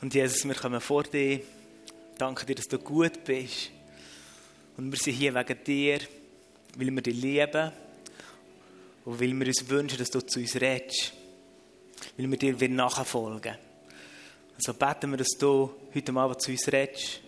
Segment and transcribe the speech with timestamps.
[0.00, 1.40] Und Jesus, wir kommen vor dir.
[2.16, 3.70] Danke dir, dass du gut bist.
[4.76, 5.98] Und wir sind hier wegen dir,
[6.76, 7.70] weil wir dich lieben
[9.04, 11.12] und weil wir uns wünschen, dass du zu uns redest.
[12.16, 13.58] Weil wir dir nachfolgen
[14.56, 17.20] Also beten wir, dass du heute Abend zu uns redest.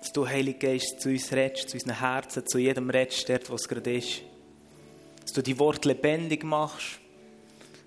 [0.00, 3.56] Dass du, Heilige Geist, zu uns redest, zu unseren Herzen, zu jedem redest, dort, wo
[3.56, 4.22] es gerade ist.
[5.20, 6.98] Dass du die Worte lebendig machst.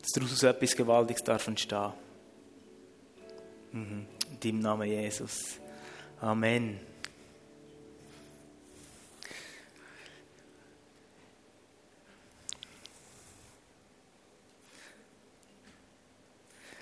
[0.01, 1.93] Dass daraus etwas Gewaltiges darf entstehen.
[1.93, 2.10] Mhm.
[3.73, 4.07] In
[4.39, 5.57] deinem Namen Jesus.
[6.19, 6.79] Amen.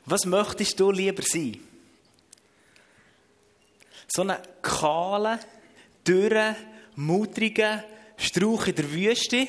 [0.06, 1.60] Was möchtest du lieber sein?
[4.08, 5.38] So einen kahlen,
[6.08, 6.56] dürren,
[6.96, 7.84] mutrigen
[8.18, 9.48] Strauch in der Wüste,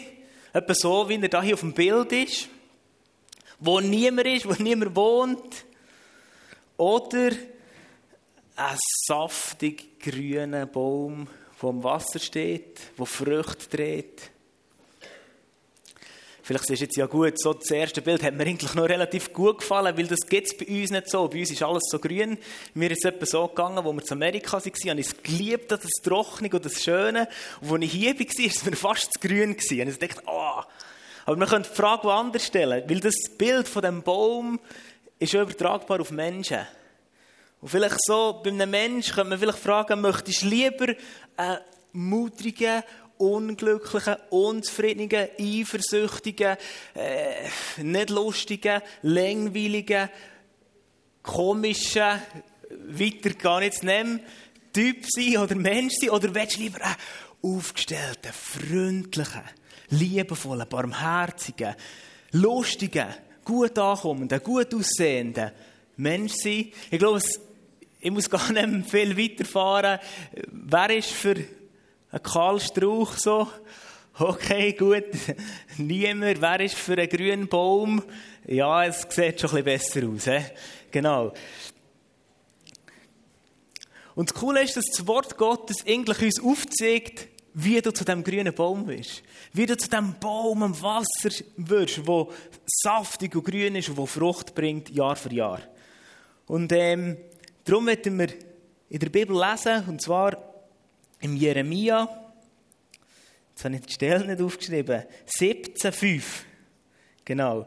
[0.53, 2.51] etwa so, wie er hier auf dem Bild ist,
[3.59, 5.65] wo niemand ist, wo niemand wohnt,
[6.81, 7.31] oder
[8.57, 11.29] ein saftig grüner Baum,
[11.61, 14.31] der am Wasser steht, der Früchte trägt.
[16.43, 19.59] Vielleicht ist jetzt ja gut, so das erste Bild hat mir eigentlich noch relativ gut
[19.59, 21.29] gefallen, weil das gibt bei uns nicht so.
[21.29, 22.39] Bei uns ist alles so grün.
[22.73, 25.71] Mir ist es etwa so gegangen, wo wir zu Amerika waren, habe ich es geliebt,
[25.71, 27.29] das Trockene und das Schöne.
[27.61, 29.51] Und als ich hier war, war es mir fast zu grün.
[29.51, 30.63] Und ich dachte, oh.
[31.27, 34.59] Aber man könnte die Frage woanders stellen, weil das Bild von dem Baum
[35.21, 36.67] ist übertragbar auf Menschen.
[37.61, 40.95] Und vielleicht so, bei einem Menschen könnte man vielleicht fragen, möchtest du lieber
[41.37, 41.59] einen
[41.93, 42.83] mutrigen,
[43.19, 46.57] unglücklichen, unzufriedenen, eifersüchtigen,
[46.95, 50.09] äh, nicht lustigen, langweiligen,
[51.23, 52.23] komischen,
[52.71, 54.21] weiter gar nicht zu nehmen,
[54.73, 56.11] Typ sein oder Mensch sein?
[56.11, 56.97] Oder willst du lieber einen
[57.43, 59.43] aufgestellten, freundlichen,
[59.91, 61.75] liebevollen, barmherzigen,
[62.33, 63.09] lustigen,
[63.51, 65.51] gut ankommenden, gut aussehenden
[65.97, 66.71] Mensch sein?
[66.89, 67.21] Ich glaube,
[67.99, 69.99] ich muss gar nicht viel weiterfahren.
[70.53, 71.35] Wer ist für
[72.13, 73.49] ein Kahlstrauch so.
[74.17, 75.05] Okay, gut.
[75.79, 76.41] Niemand.
[76.41, 78.03] Wer ist für einen grünen Baum?
[78.47, 80.45] Ja, es sieht schon ein bisschen besser aus.
[80.45, 80.45] He?
[80.93, 81.33] Genau.
[84.15, 88.23] Und das Coole ist, dass das Wort Gottes eigentlich uns aufzeigt, wie du zu dem
[88.23, 89.23] grünen Baum wirst.
[89.53, 92.33] Wie du zu dem Baum am Wasser wirst, wo
[92.67, 95.61] saftig und grün ist und wo Frucht bringt, Jahr für Jahr.
[96.47, 97.17] Und ähm,
[97.65, 98.29] darum werden wir
[98.89, 100.37] in der Bibel lesen, und zwar
[101.21, 102.09] im Jeremia,
[103.51, 105.05] jetzt habe ich die Stelle nicht aufgeschrieben,
[105.39, 106.23] 17,5.
[107.25, 107.67] Genau.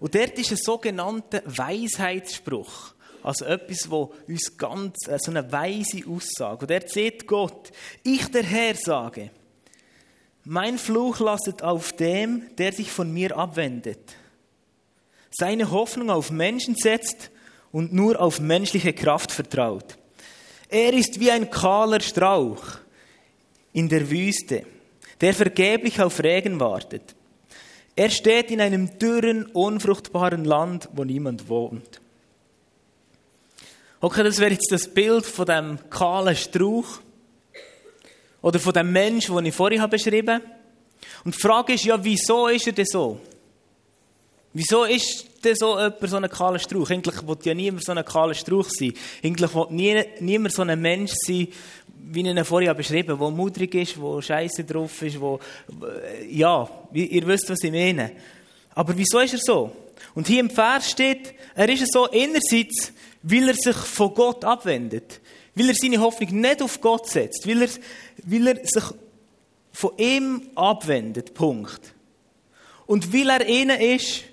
[0.00, 2.93] Und dort ist ein sogenannter Weisheitsspruch.
[3.24, 6.60] Also etwas, wo uns ganz, äh, so eine weise Aussage.
[6.60, 9.30] Und dort sieht Gott, ich der Herr sage,
[10.44, 14.14] mein Fluch lastet auf dem, der sich von mir abwendet.
[15.30, 17.30] Seine Hoffnung auf Menschen setzt
[17.72, 19.96] und nur auf menschliche Kraft vertraut.
[20.68, 22.62] Er ist wie ein kahler Strauch
[23.72, 24.66] in der Wüste,
[25.22, 27.14] der vergeblich auf Regen wartet.
[27.96, 32.02] Er steht in einem dürren, unfruchtbaren Land, wo niemand wohnt.
[34.04, 36.98] Okay, das wäre jetzt das Bild von dem kahlen Strauch
[38.42, 40.44] oder von dem Mensch, den ich vorhin beschrieben habe.
[41.24, 43.18] Und die Frage ist ja, wieso ist er denn so?
[44.52, 46.90] Wieso ist denn so jemand so ein kahler Strauch?
[46.90, 48.92] Eigentlich will ja niemand so ein kahler Strauch sein.
[49.22, 51.48] Eigentlich will nie, niemand so ein Mensch sein,
[51.88, 55.40] wie ich ihn vorhin beschrieben habe, der mutig ist, der scheiße drauf ist, wo
[56.28, 58.12] ja, ihr wisst, was ich meine.
[58.74, 59.74] Aber wieso ist er so?
[60.14, 62.92] Und hier im Vers steht, er ist so einerseits,
[63.24, 65.20] weil er sich von Gott abwendet,
[65.54, 67.68] weil er seine Hoffnung nicht auf Gott setzt, weil er,
[68.24, 68.84] weil er sich
[69.72, 71.94] von ihm abwendet, Punkt.
[72.86, 74.24] Und weil er einer ist,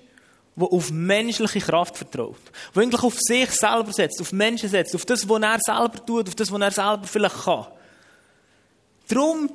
[0.54, 2.36] der auf menschliche Kraft vertraut,
[2.74, 6.28] der eigentlich auf sich selber setzt, auf Menschen setzt, auf das, was er selber tut,
[6.28, 7.66] auf das, was er selber vielleicht kann.
[9.08, 9.50] Darum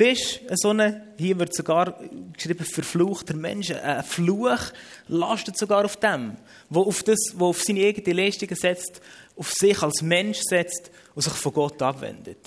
[0.00, 2.00] bist so eine, hier wird sogar
[2.32, 3.70] geschrieben, verfluchter Mensch.
[3.70, 4.72] Ein Fluch
[5.08, 6.38] lastet sogar auf dem,
[6.70, 9.02] der auf, das, wo auf seine eigenen Leistungen setzt,
[9.36, 12.38] auf sich als Mensch setzt und sich von Gott abwendet.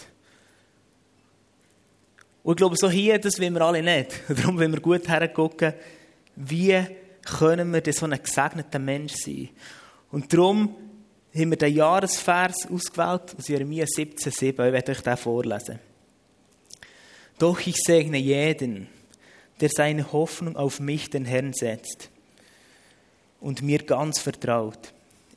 [2.42, 4.20] Und ich glaube, so hier, das wollen wir alle nicht.
[4.30, 5.76] Darum wollen wir gut hergucken,
[6.36, 6.84] wie
[7.24, 9.50] können wir denn so ein gesegneter Mensch sein?
[10.12, 10.76] Und darum
[11.36, 14.50] haben wir den Jahresvers ausgewählt aus Jeremia 17,7.
[14.50, 15.93] Ich werde euch den vorlesen.
[17.44, 18.88] Doch ich segne jeden,
[19.60, 22.10] der seine Hoffnung auf mich, den Herrn, setzt
[23.42, 24.94] und mir ganz vertraut.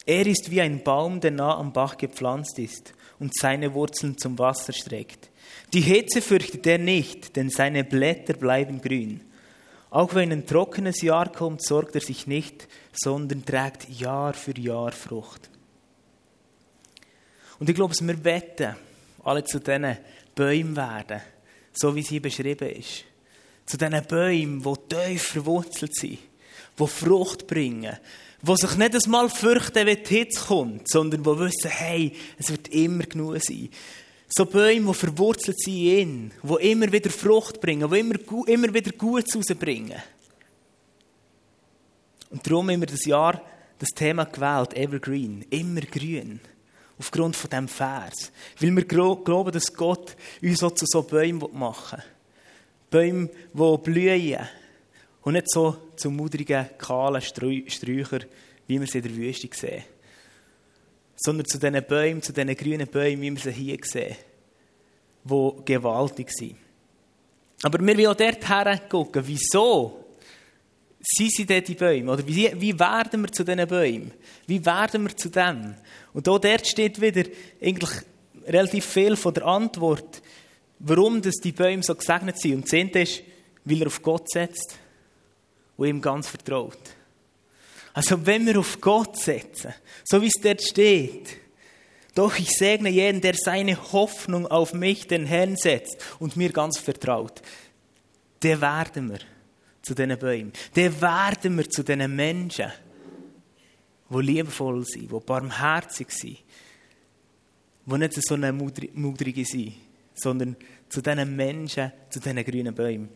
[0.06, 4.38] Er ist wie ein Baum, der nah am Bach gepflanzt ist und seine Wurzeln zum
[4.38, 5.30] Wasser streckt.
[5.72, 9.22] Die Hitze fürchtet er nicht, denn seine Blätter bleiben grün.
[9.90, 14.92] Auch wenn ein trockenes Jahr kommt, sorgt er sich nicht, sondern trägt Jahr für Jahr
[14.92, 15.50] Frucht.
[17.58, 18.76] Und ich glaube, wir wetten,
[19.24, 19.96] alle zu diesen
[20.36, 21.20] Bäumen werden,
[21.76, 23.04] so wie sie beschrieben ist.
[23.66, 26.18] Zu diesen Bäumen, die tief verwurzelt sind,
[26.78, 27.96] die Frucht bringen,
[28.42, 32.68] die sich nicht einmal fürchten, wenn die Hitze kommt, sondern die wissen, hey, es wird
[32.68, 33.68] immer genug sein.
[34.28, 38.92] So Bäume, die verwurzelt sind in, die immer wieder Frucht bringen, die immer, immer wieder
[38.92, 40.02] Gutes rausbringen.
[42.30, 43.40] Und darum haben wir das Jahr
[43.78, 46.40] das Thema gewählt, Evergreen, immer grün.
[46.98, 48.32] Aufgrund von diesem Vers.
[48.58, 52.16] Weil wir glauben, dass Gott uns auch zu so Bäumen machen will.
[52.90, 54.48] Bäume, die blühen.
[55.22, 58.24] Und nicht so zu mudrigen, kahlen Sträuchern,
[58.66, 59.84] wie wir sie in der Wüste sehen.
[61.16, 64.16] Sondern zu diesen Bäumen, zu diesen grünen Bäumen, wie wir sie hier sehen.
[65.24, 66.56] Die gewaltig sind.
[67.62, 70.05] Aber wir wollen auch dort hergucken, wieso
[71.08, 72.12] sind sie denn die Bäume?
[72.12, 74.10] Oder wie, wie werden wir zu diesen Bäumen?
[74.46, 75.76] Wie werden wir zu dem?
[76.12, 77.22] Und auch dort steht wieder
[77.62, 77.90] eigentlich
[78.44, 80.20] relativ viel von der Antwort,
[80.80, 82.54] warum das die Bäume so gesegnet sind.
[82.54, 83.22] Und das Zehnte ist,
[83.64, 84.76] weil er auf Gott setzt
[85.76, 86.78] und ihm ganz vertraut.
[87.94, 89.74] Also wenn wir auf Gott setzen,
[90.04, 91.36] so wie es dort steht,
[92.16, 96.78] doch ich segne jeden, der seine Hoffnung auf mich, den Herrn, setzt und mir ganz
[96.78, 97.42] vertraut,
[98.42, 99.20] der werden wir
[99.86, 100.52] zu diesen Bäumen.
[100.74, 102.72] Dann werden wir zu diesen Menschen,
[104.10, 106.38] die liebevoll sind, die barmherzig sind,
[107.86, 109.74] die nicht so eine Mudrige sind,
[110.12, 110.56] sondern
[110.88, 113.08] zu diesen Menschen, zu diesen grünen Bäumen.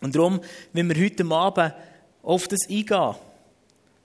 [0.00, 0.40] Und darum,
[0.72, 1.74] wenn wir heute Abend
[2.22, 3.16] auf das eingehen,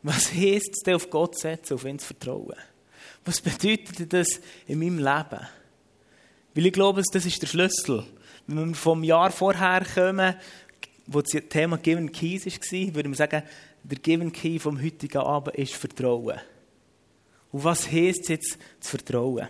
[0.02, 2.57] was heisst es denn auf Gott setzen, auf ihn zu vertrauen?
[3.24, 5.48] Was bedeutet das in meinem Leben?
[6.56, 8.04] Weil ich glaube, das ist der Schlüssel.
[8.48, 10.36] Wenn wir vom Jahr vorher kommen
[11.07, 13.44] wo das Thema Given Keys war, würde man sagen,
[13.83, 16.39] der Given Key vom heutigen Abend ist Vertrauen.
[17.51, 19.48] Und was heisst jetzt zu vertrauen?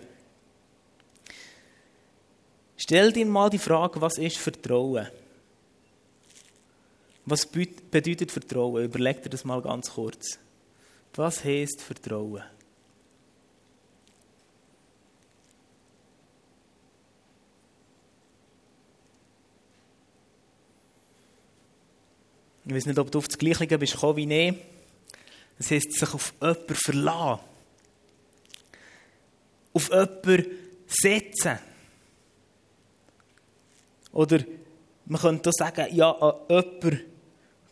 [2.76, 5.06] Stell dir mal die Frage, was ist Vertrauen?
[7.24, 8.84] Was bedeutet Vertrauen?
[8.84, 10.38] Überleg dir das mal ganz kurz.
[11.14, 12.42] Was heisst Vertrauen?
[22.64, 24.54] Ich weiß nicht, ob du auf das Gleiche bist gekommen wie ich.
[25.58, 27.40] Das heisst, sich auf jemanden verlassen.
[29.72, 30.46] Auf jemanden
[30.86, 31.58] setzen.
[34.12, 34.44] Oder
[35.06, 37.00] man könnte auch sagen, ja, an jemanden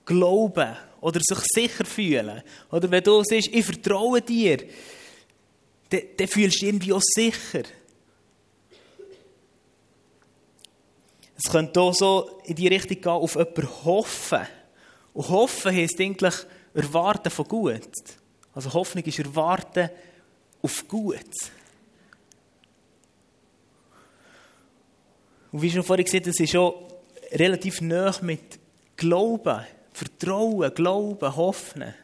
[0.04, 0.76] glauben.
[1.00, 2.42] Oder sich sicher fühlen.
[2.70, 4.58] Oder wenn du sagst, ich vertraue dir,
[5.88, 7.62] dann, dann fühlst du dich irgendwie auch sicher.
[11.42, 14.46] Es könnte auch so in die Richtung gehen, auf jemanden hoffen.
[15.20, 16.34] Und hoffen heisst eigentlich
[16.72, 17.90] erwarten von gut.
[18.54, 19.90] Also Hoffnung ist erwarten
[20.62, 21.12] auf gut.
[25.52, 26.72] Und wie schon vorhin gesagt, das ist schon
[27.32, 28.58] relativ nah mit
[28.96, 29.60] Glauben,
[29.92, 31.94] Vertrauen, Glauben, Hoffen.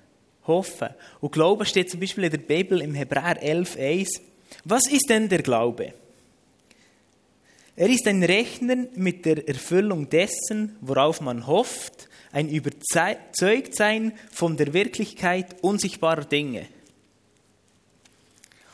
[0.47, 0.91] Hoffen.
[1.23, 4.09] Und Glauben steht zum Beispiel in der Bibel im Hebräer 11,1.
[4.65, 5.95] Was ist denn der Glaube?
[7.77, 14.75] Er ist ein Rechnen mit der Erfüllung dessen, worauf man hofft ein Überzeugtsein von der
[14.75, 16.67] Wirklichkeit unsichtbarer Dinge.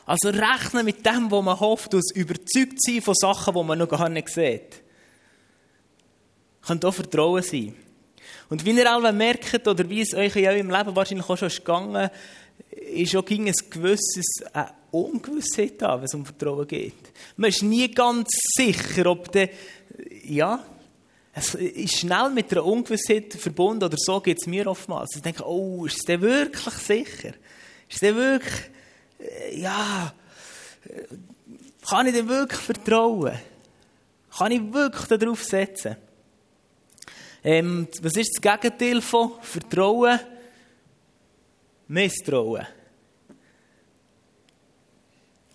[0.05, 3.87] Also rechnen mit dem, wo man hofft, und überzeugt sein von Sachen, die man noch
[3.87, 4.81] gar nicht sieht.
[6.61, 7.73] Könnte auch Vertrauen sein.
[8.49, 11.47] Und wie ihr alle merkt, oder wie es euch in eurem Leben wahrscheinlich auch schon
[11.47, 12.09] ist gegangen,
[12.69, 17.13] ist auch ein gewisses eine Ungewissheit da, wenn es um Vertrauen geht.
[17.37, 19.51] Man ist nie ganz sicher, ob der,
[20.25, 20.65] ja,
[21.35, 25.15] es ist schnell mit einer Ungewissheit verbunden, oder so geht es mir oftmals.
[25.15, 27.33] Ich denke, oh, ist denn wirklich sicher?
[27.89, 28.69] Ist denn wirklich,
[29.19, 30.13] äh, ja,
[30.85, 31.15] äh,
[31.87, 33.33] kann ich denn wirklich vertrauen?
[34.37, 35.95] Kann ich wirklich darauf setzen?
[37.43, 40.19] Ähm, was ist das Gegenteil von Vertrauen?
[41.87, 42.65] Misstrauen.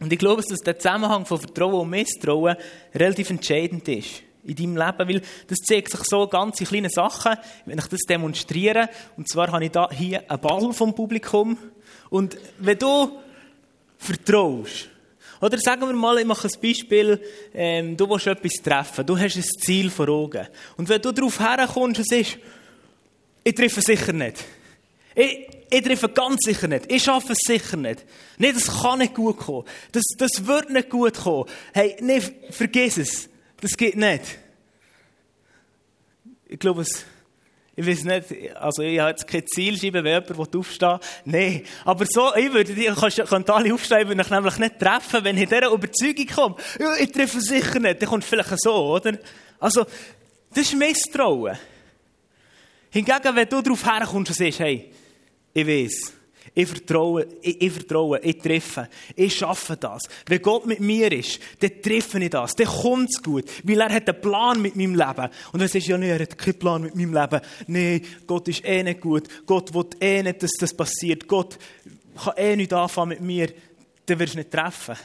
[0.01, 2.57] Und ich glaube, dass der Zusammenhang von Vertrauen und Misstrauen
[2.95, 7.37] relativ entscheidend ist in deinem Leben, weil das zeigt sich so ganz in kleinen Sachen,
[7.67, 8.89] wenn ich das demonstriere.
[9.17, 11.59] Und zwar habe ich da hier einen Ball vom Publikum.
[12.11, 13.19] Und wenn du
[13.99, 14.89] vertraust,
[15.41, 17.21] oder sagen wir mal, ich mache ein Beispiel,
[17.55, 20.47] ähm, du willst etwas treffen, du hast ein Ziel vor Augen.
[20.77, 22.39] Und wenn du darauf herkommst und sagst,
[23.45, 24.45] ich treffe sicher nicht.
[25.15, 26.91] Ich, ich treffe ganz sicher nicht.
[26.91, 28.05] Ich schaffe es sicher nicht.
[28.39, 29.65] Nee, das kann nicht gut kommen.
[29.93, 31.49] Das, das wird nicht gut kommen.
[31.73, 33.29] Hey, nee, vergiss es.
[33.61, 34.39] Das geht nicht.
[36.49, 37.05] Ich glaube, es
[37.77, 40.99] Ich weiß nicht, also ich habe jetzt kein Ziel schreiben, wenn jemand aufstehen.
[41.25, 41.63] Nein.
[41.85, 45.37] Aber so, ich würde, ich könnte alle aufstehen, ich würde mich nämlich nicht treffen, wenn
[45.37, 46.57] ich in dieser Überzeugung komme.
[46.81, 48.03] Ja, ich treffe sicher nicht.
[48.03, 49.17] Dann kommt vielleicht so, oder?
[49.61, 49.85] Also,
[50.51, 51.57] das ist Misstrauen.
[52.91, 54.91] Hingegen, wenn du darauf herkommst und sagst, hey,
[55.53, 56.13] ich weiß,
[56.55, 60.03] ich vertraue, ich, ich vertraue, ich treffe, ich schaffe das.
[60.27, 63.93] Wenn Gott mit mir ist, dann treffe ich das, dann kommt es gut, weil er
[63.93, 65.29] hat einen Plan mit meinem Leben.
[65.53, 68.65] Und du sagst, ja, nee, er hat keinen Plan mit meinem Leben, nee, Gott ist
[68.65, 71.59] eh nicht gut, Gott will eh nicht, dass das passiert, Gott
[72.23, 73.53] kann eh nicht anfangen mit mir,
[74.07, 74.97] dann wirst du nicht treffen.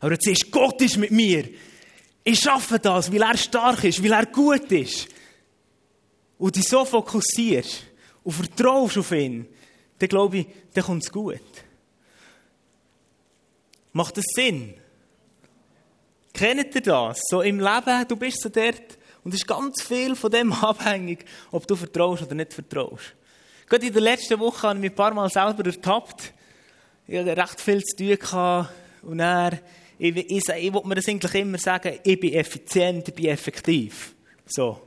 [0.00, 1.48] Aber du sagst, Gott ist mit mir,
[2.24, 5.08] ich schaffe das, weil er stark ist, weil er gut ist.
[6.38, 7.84] Und dich so fokussierst
[8.24, 9.46] und vertraust auf ihn,
[10.00, 11.40] dann glaube ich, dann kommt es gut.
[13.92, 14.74] Macht das Sinn?
[16.32, 17.20] Kennt ihr das?
[17.28, 21.24] So im Leben, du bist so dort und es ist ganz viel von dem abhängig,
[21.50, 23.14] ob du vertraust oder nicht vertraust.
[23.68, 26.32] Gerade in der letzten Woche habe ich mich ein paar Mal selber ertappt.
[27.06, 28.70] Ich hatte recht viel zu tun gehabt
[29.02, 29.60] und er,
[29.98, 34.14] ich, ich, ich, will mir das eigentlich immer sagen, ich bin effizient, ich bin effektiv.
[34.46, 34.80] So.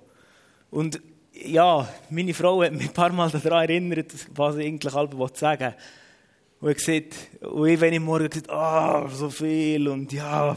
[0.71, 0.99] Und
[1.33, 5.73] ja, meine Frau hat mich ein paar Mal daran erinnert, was ich eigentlich halb sagen
[5.73, 5.75] wollte.
[6.59, 10.55] Und ich gesagt, und ich, wenn ich morgen ah, oh, so viel und ja,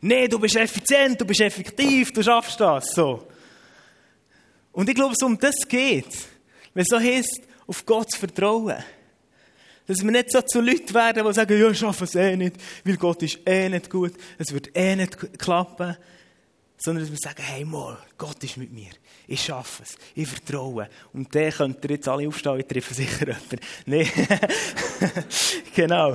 [0.00, 3.24] nee, du bist effizient, du bist effektiv, du schaffst das, so.
[4.72, 6.08] Und ich glaube, es um das geht.
[6.72, 8.82] Wenn so heißt, auf Gott zu vertrauen.
[9.86, 12.56] Dass wir nicht so zu Leuten werden, die sagen, ja, ich schaffe es eh nicht,
[12.84, 15.96] weil Gott ist eh nicht gut, es wird eh nicht klappen.
[16.84, 18.90] Sondern dass wir sagen, hey, mal, Gott ist mit mir.
[19.26, 19.96] Ich schaffe es.
[20.14, 20.86] Ich vertraue.
[21.14, 23.58] Und der könnt ihr jetzt alle aufstehen, ich treffe sicher jemanden.
[23.86, 24.06] Nein.
[25.74, 26.14] genau.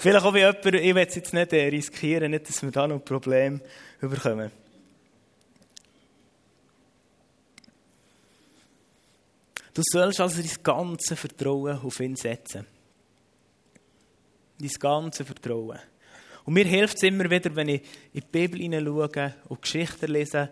[0.00, 2.88] Vielleicht auch wie jemand, ich will es jetzt nicht äh, riskieren, nicht, dass wir da
[2.88, 3.60] noch ein Problem
[4.00, 4.50] bekommen.
[9.72, 12.66] Du sollst also dein ganze Vertrauen auf ihn setzen.
[14.58, 15.78] Dein ganze Vertrauen.
[16.50, 17.80] Und mir hilft es immer wieder, wenn ich
[18.12, 20.48] in die Bibel hineinschaue und Geschichten lese,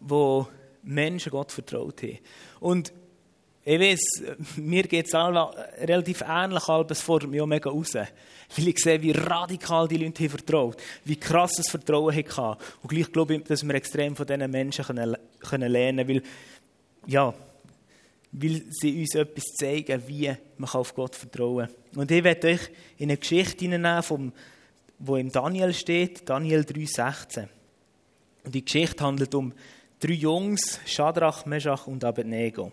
[0.00, 0.48] wo
[0.82, 2.18] Menschen Gott vertraut haben.
[2.58, 2.92] Und
[3.64, 4.00] ich weiß,
[4.56, 7.94] mir geht es relativ ähnlich, aber es fordert mich auch mega raus.
[7.94, 12.60] Weil ich sehe, wie radikal die Leute haben vertraut, wie krass das Vertrauen hatten.
[12.82, 16.22] Und gleich glaube ich, dass wir extrem von diesen Menschen lernen können, weil,
[17.06, 17.32] ja,
[18.32, 22.00] weil sie uns etwas zeigen, wie man auf Gott vertrauen kann.
[22.00, 24.32] Und ich werde euch in eine Geschichte hineinnehmen,
[24.98, 27.48] wo im Daniel steht, Daniel 3,16.
[28.44, 29.52] Und die Geschichte handelt um
[30.00, 32.72] drei Jungs, Shadrach, Meshach und Abednego.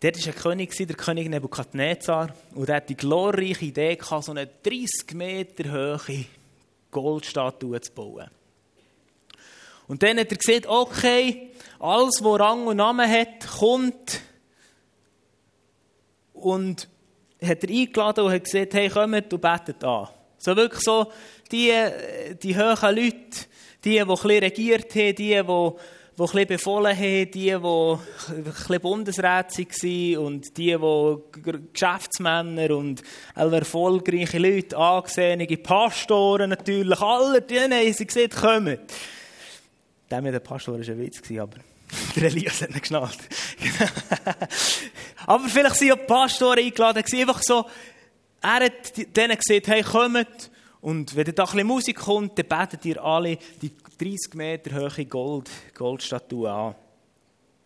[0.00, 4.46] Dort war ein König, der König Nebukadnezar, und er hatte die glorreiche Idee, so eine
[4.46, 6.26] 30 Meter hohe
[6.90, 8.28] Goldstatue zu bauen.
[9.86, 14.20] Und dann hat er gesagt, okay, alles, was Rang und Namen hat, kommt.
[16.32, 16.88] Und
[17.42, 20.08] hat er eingeladen und hat gesagt, hey, kommt und betet an.
[20.38, 21.10] So wirklich so,
[21.50, 21.72] die,
[22.42, 23.46] die hohen Leute,
[23.84, 27.52] die, die ein bisschen regiert haben, die, die, die ein bisschen befohlen haben, die, die
[27.54, 33.02] ein bisschen Bundesräte waren und die, die Geschäftsmänner und
[33.34, 38.78] erfolgreiche Leute, angesehene Pastoren natürlich, alle denen haben sie gesagt, kommen.
[40.10, 41.56] Der mit dem Pastor war ein Witz, aber
[42.16, 43.16] der Elias hat nicht geschnallt.
[45.26, 47.66] aber vielleicht waren ja die Pastoren eingeladen, einfach so,
[48.42, 52.84] er hat denen gesagt, hey, kommt, und wenn da ein bisschen Musik kommt, dann betet
[52.84, 56.74] ihr alle die 30 Meter hohe Gold, Goldstatue an.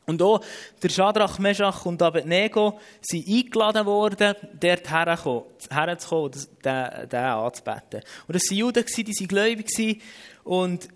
[0.07, 0.41] Und auch
[0.83, 6.33] der Shadrach, Meshach und Abednego sind eingeladen worden, dort herzukommen,
[6.65, 8.03] den, den anzubeten.
[8.27, 10.01] Und das waren Juden, die waren gläubig.
[10.45, 10.89] Und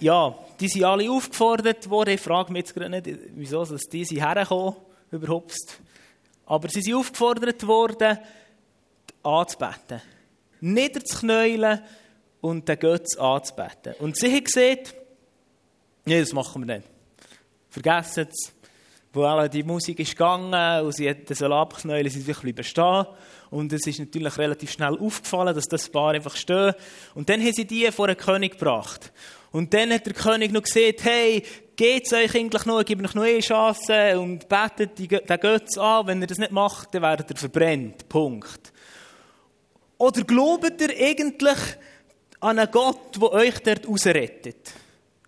[0.00, 2.14] ja, die sind alle aufgefordert worden.
[2.14, 4.74] Ich frage mich jetzt gerade nicht, wieso dass die sind hergekommen,
[5.10, 5.54] überhaupt.
[6.46, 8.18] Aber sie sind aufgefordert worden,
[9.22, 10.00] anzubeten
[10.60, 11.80] niederzuknäulen
[12.40, 13.94] und den Götz anzubeten.
[13.98, 14.94] Und sie hat gesagt,
[16.04, 16.88] nee, das machen wir nicht.
[17.70, 18.52] Vergessen es.
[19.12, 23.06] Wo alle die Musik ist gegangen und sie hat das abknäulen, sie sich bleiben stehen.
[23.50, 26.74] Und es ist natürlich relativ schnell aufgefallen, dass das Paar einfach stehen.
[27.14, 29.12] Und dann haben sie die vor den König gebracht.
[29.50, 31.42] Und dann hat der König noch gesagt, hey,
[31.74, 36.06] geht's euch eigentlich noch, gebe euch noch eine Chance und betet den Götz an.
[36.06, 38.08] Wenn ihr das nicht macht, dann werdet ihr verbrennt.
[38.08, 38.72] Punkt.
[39.98, 41.58] Oder glaubt ihr eigentlich
[42.38, 44.72] an einen Gott, der euch dort rausrettet?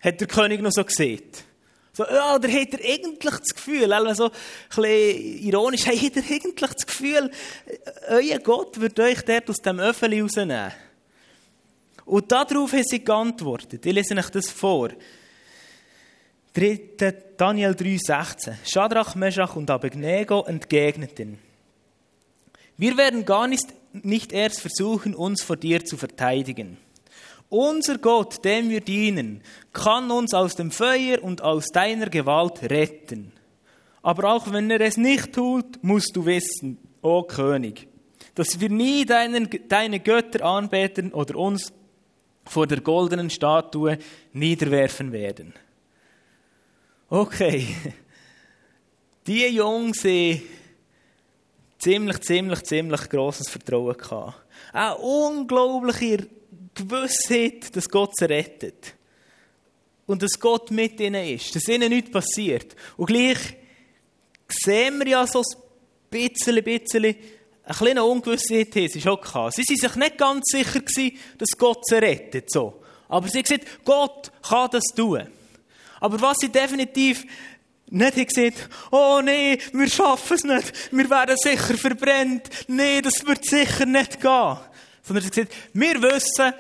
[0.01, 1.23] Hat der König noch so gesehen?
[1.95, 4.33] So, ja, oder hat er eigentlich das Gefühl, also so ein
[4.69, 7.31] bisschen ironisch, hey, hat er eigentlich das Gefühl,
[8.09, 10.73] euer Gott wird euch dort aus dem Öffeli rausnehmen?
[12.07, 13.85] Und darauf haben sie geantwortet.
[13.85, 14.89] Ich lese euch das vor.
[16.55, 18.55] Dritte, Daniel 3,16.
[18.65, 21.39] Shadrach, Meshach und Abednego entgegneten.
[22.79, 26.79] Wir werden gar nicht, nicht erst versuchen, uns vor dir zu verteidigen.
[27.53, 29.43] Unser Gott, dem wir dienen,
[29.75, 33.31] kann uns aus dem Feuer und aus deiner Gewalt retten.
[34.01, 37.89] Aber auch wenn er es nicht tut, musst du wissen, o oh König,
[38.35, 41.75] dass wir nie deinen, deine Götter anbeten oder uns
[42.47, 43.99] vor der goldenen Statue
[44.33, 45.53] niederwerfen werden.
[47.11, 47.67] Okay,
[49.27, 50.41] die Jungs haben
[51.77, 54.43] ziemlich, ziemlich, ziemlich grosses Vertrauen gehabt.
[54.73, 56.29] Eine unglaubliche
[56.75, 58.95] Gewissheit, dass Gott sie rettet.
[60.07, 62.75] Und dass Gott mit ihnen ist, dass ihnen nichts passiert.
[62.97, 63.39] Und gleich
[64.49, 65.61] sehen wir ja so ein
[66.11, 67.05] bisschen, bisschen,
[67.65, 69.55] eine kleine Ungewissheit haben sie schon gehabt.
[69.55, 72.83] Sie waren sich nicht ganz sicher gewesen, dass Gott sie rettet, so.
[73.09, 75.29] Aber sie haben gesagt, Gott kann das tun.
[76.01, 77.25] Aber was sie definitiv
[77.87, 83.25] nicht haben gesagt, oh nee, wir schaffen es nicht, wir werden sicher verbrennt, nee, das
[83.27, 84.57] wird sicher nicht gehen.
[85.03, 86.53] Sondern haben gesagt, wir wissen,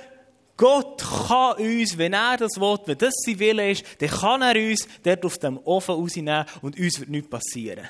[0.56, 4.54] Gott kann uns, wenn er das will, wenn das sein Wille ist, dann kann er
[4.54, 7.88] uns dort auf dem Ofen rausnehmen und uns wird nichts passieren.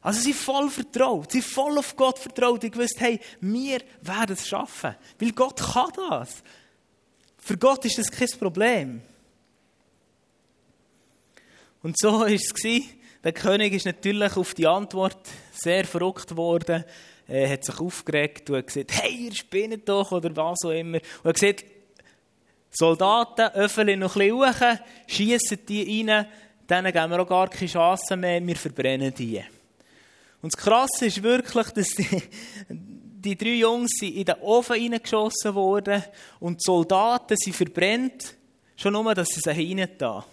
[0.00, 4.48] Also sie voll vertraut, sie voll auf Gott vertraut und gewusst, hey, wir werden es
[4.48, 4.94] schaffen.
[5.18, 6.42] Weil Gott kann das.
[7.36, 9.02] Für Gott ist das kein Problem.
[11.82, 12.52] Und so war es.
[13.24, 15.18] Der König ist natürlich auf die Antwort
[15.52, 16.84] sehr verrückt worden
[17.28, 20.98] äh, hat sich aufgeregt und hat gesagt, hey, ihr spinnt doch, oder was auch immer.
[21.22, 21.64] Und er hat gesagt,
[22.70, 26.26] Soldaten, öffnen noch ein bisschen hoch, schiessen die rein,
[26.68, 29.42] denen geben wir auch gar keine Chance mehr, wir verbrennen die.
[30.42, 32.22] Und das Krasse ist wirklich, dass die,
[32.68, 36.04] die drei Jungs in den Ofen reingeschossen wurden
[36.40, 38.34] und die Soldaten sind verbrennt,
[38.76, 40.24] schon nur, dass sie sie da.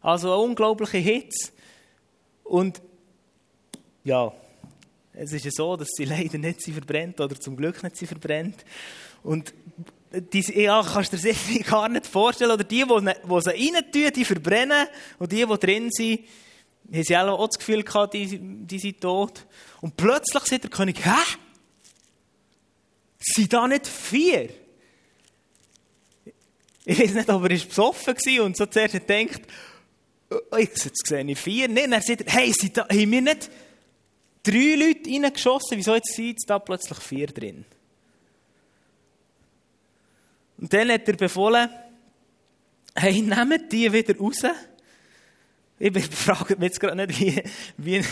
[0.00, 1.52] Also eine unglaubliche Hitze.
[2.44, 2.80] Und
[4.02, 4.32] ja,
[5.22, 8.06] es ist ja so, dass sie leider nicht sie verbrennt oder zum Glück nicht sie
[8.06, 8.64] verbrennt.
[9.22, 9.52] Und
[10.12, 12.50] die, ja, kannst du dir das gar nicht vorstellen.
[12.52, 14.88] Oder die, die, die sie rein tun, die verbrennen.
[15.18, 16.20] Und die, die drin sind,
[16.92, 19.46] haben sie auch das Gefühl gehabt, die, die sind tot.
[19.80, 21.36] Und plötzlich sagt der König, hä?
[23.18, 24.48] Sind da nicht vier?
[26.86, 29.42] Ich weiß nicht, ob er besoffen war und so zuerst denkt,
[30.30, 31.68] oh, jetzt sehe ich vier.
[31.68, 33.50] Nein, er sagt, hey, sind da, haben wir nicht
[34.42, 37.64] drei Leute reingeschossen, wieso jetzt sind da plötzlich vier drin?
[40.58, 41.70] Und dann hat er befohlen,
[42.94, 44.42] hey, nehmt die wieder raus.
[45.78, 47.42] Ich frage mich jetzt gerade nicht, wie,
[47.78, 48.04] wie,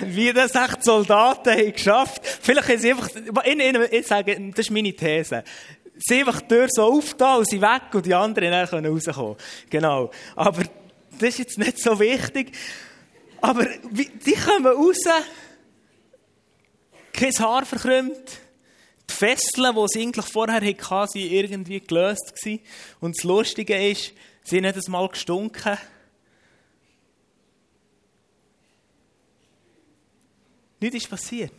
[0.00, 2.20] wie das echt Soldaten haben geschafft.
[2.42, 5.44] Vielleicht haben sie einfach, ich, ich, ich sage, das ist meine These.
[5.98, 9.36] Sie einfach die Tür so aufgetan und sie weg und die anderen dann rauskommen.
[9.70, 10.10] Genau.
[10.34, 10.64] Aber
[11.18, 12.52] das ist jetzt nicht so wichtig.
[13.46, 15.04] Aber die kommen raus,
[17.12, 18.40] kein Haar verkrümmt.
[19.08, 22.34] Die Fesseln, die sie eigentlich vorher hatten, waren irgendwie gelöst.
[22.98, 25.78] Und das Lustige ist, sie haben nicht einmal gestunken.
[30.80, 31.52] Nichts ist passiert.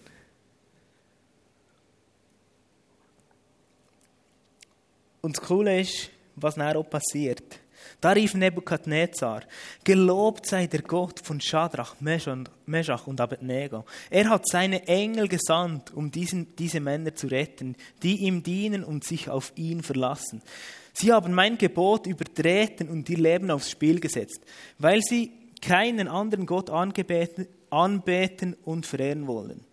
[5.22, 7.62] Und das Coole ist, was dann auch passiert.
[8.02, 9.44] Da rief Nebukadnezar,
[9.84, 13.86] gelobt sei der Gott von Shadrach, Meshach und Abednego.
[14.10, 19.04] Er hat seine Engel gesandt, um diesen, diese Männer zu retten, die ihm dienen und
[19.04, 20.42] sich auf ihn verlassen.
[20.94, 24.42] Sie haben mein Gebot übertreten und ihr Leben aufs Spiel gesetzt,
[24.80, 29.64] weil sie keinen anderen Gott anbeten und verehren wollen.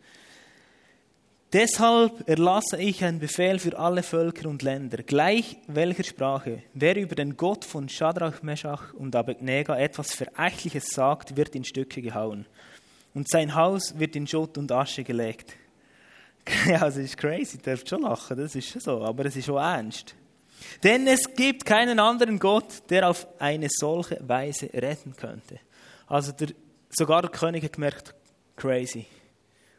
[1.55, 6.65] Deshalb erlasse ich einen Befehl für alle Völker und Länder, gleich welcher Sprache.
[6.73, 12.03] Wer über den Gott von Shadrach, Meshach und Abednego etwas Verächtliches sagt, wird in Stücke
[12.03, 12.47] gehauen.
[13.15, 15.53] Und sein Haus wird in Schutt und Asche gelegt.
[16.67, 19.47] Ja, das ist crazy, ihr dürft schon lachen, das ist schon so, aber es ist
[19.47, 20.17] schon ernst.
[20.83, 25.61] Denn es gibt keinen anderen Gott, der auf eine solche Weise retten könnte.
[26.09, 26.49] Also der,
[26.91, 28.13] sogar der König hat gemerkt,
[28.57, 29.07] crazy,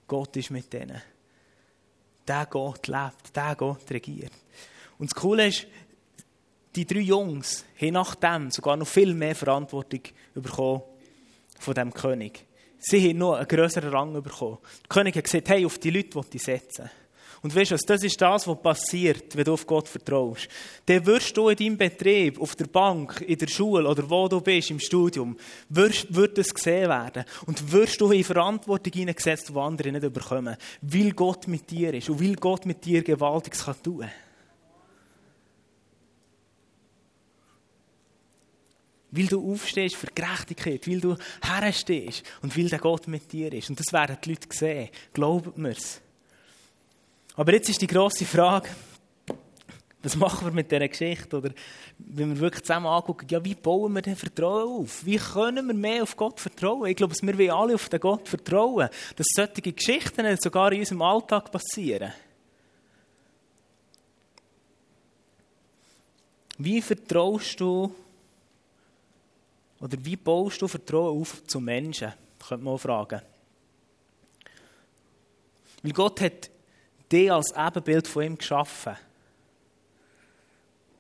[0.08, 1.02] Gott ist mit denen
[2.28, 4.34] der Gott lebt, der Gott regiert.
[4.98, 5.68] Und das Coole ist,
[6.76, 10.02] die drei Jungs haben nachdem sogar noch viel mehr Verantwortung
[10.34, 10.82] bekommen
[11.60, 12.46] von dem König.
[12.80, 14.58] Sie haben noch einen größeren Rang bekommen.
[14.84, 16.90] Der König hat gesagt, hey, auf die Leute die setzen.
[17.46, 20.48] Und weißt du, das ist das, was passiert, wenn du auf Gott vertraust.
[20.88, 24.42] Dann wirst du in deinem Betrieb, auf der Bank, in der Schule oder wo du
[24.42, 25.38] bist, im Studium,
[25.70, 27.24] wirst, wird es gesehen werden.
[27.46, 30.58] Und wirst du in Verantwortung hineingesetzt, die andere nicht überkommen.
[30.82, 34.10] Weil Gott mit dir ist und weil Gott mit dir Gewaltiges kann tun.
[39.12, 43.70] Weil du aufstehst für Gerechtigkeit, weil du herstehst und weil der Gott mit dir ist.
[43.70, 44.90] Und das werden die Leute sehen.
[45.14, 46.02] Glaubt mir's.
[47.36, 48.70] Aber jetzt ist die grosse Frage,
[50.06, 51.38] was machen wir mit dieser Geschichte?
[51.38, 51.52] Oder
[51.98, 55.04] wenn wir wirklich zusammen angucken, ja, wie bauen wir denn Vertrauen auf?
[55.04, 56.86] Wie können wir mehr auf Gott vertrauen?
[56.86, 61.02] Ich glaube, wir wollen alle auf den Gott vertrauen, dass solche Geschichten sogar in unserem
[61.02, 62.14] Alltag passieren.
[66.58, 67.94] Wie vertraust du
[69.80, 72.14] oder wie baust du Vertrauen auf zu Menschen?
[72.48, 73.22] Könnte man auch fragen.
[75.82, 76.50] Weil Gott hat
[77.12, 78.96] dich als Ebenbild von ihm geschaffen.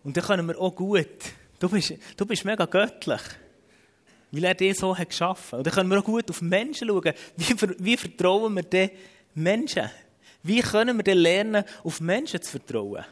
[0.04, 1.08] Und dann können wir auch gut,
[1.60, 3.22] du bist, du bist mega göttlich,
[4.32, 5.60] weil er dich so hat geschaffen.
[5.60, 7.14] Und dann können wir auch gut auf Menschen schauen.
[7.36, 8.92] Wie, wie vertrauen wir den
[9.34, 9.90] Menschen?
[10.44, 13.04] Wie können wir denn lernen, auf Menschen zu vertrauen?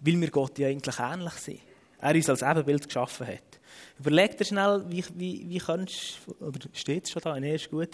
[0.00, 1.60] Weil wir Gott ja eigentlich ähnlich sind.
[2.00, 3.60] Er uns als Ebenbild geschaffen hat.
[3.98, 7.90] Überleg dir schnell, wie, wie, wie kannst oder steht es schon da, nee, ist gut.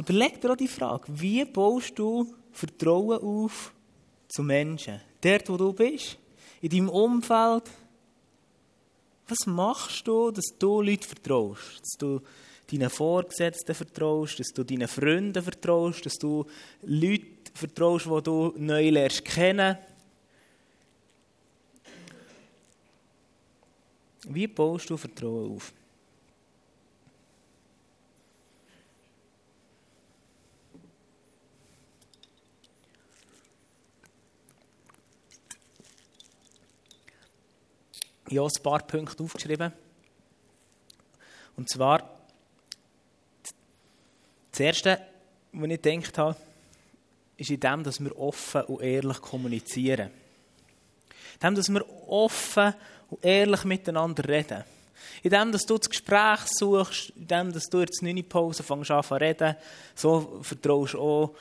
[0.00, 3.70] Überleg dir auch die Frage, wie baust du Vertrauen auf
[4.28, 4.98] zu Menschen?
[5.20, 6.16] Dort, wo du bist,
[6.62, 7.64] in deinem Umfeld.
[9.28, 11.80] Was machst du, dass du Leuten vertraust?
[11.80, 12.22] Dass du
[12.72, 16.46] deinen Vorgesetzten vertraust, dass du deinen Freunden vertraust, dass du
[16.80, 19.76] Leuten vertraust, die du neu lernst kennen.
[24.28, 25.74] Wie baust du Vertrauen auf?
[38.30, 39.72] Ich habe ein paar Punkte aufgeschrieben.
[41.56, 42.08] Und zwar,
[44.52, 45.00] das Erste,
[45.52, 46.36] was ich gedacht habe,
[47.36, 50.10] ist in dem, dass wir offen und ehrlich kommunizieren.
[51.34, 52.72] In dem, dass wir offen
[53.10, 54.62] und ehrlich miteinander reden.
[55.24, 58.92] In dem, dass du das Gespräch suchst, in dem, dass du jetzt eine Pause fängst
[58.92, 59.56] an zu reden,
[59.96, 61.34] so vertraust du auch,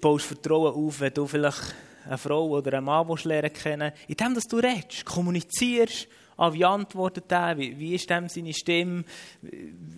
[0.00, 1.74] baust Vertrauen auf, wenn du vielleicht
[2.06, 6.64] eine Frau oder einen Mann lernen kennen in dem, dass du redest, kommunizierst, ah, wie
[6.64, 9.04] antwortet er, wie, wie ist dem seine Stimme,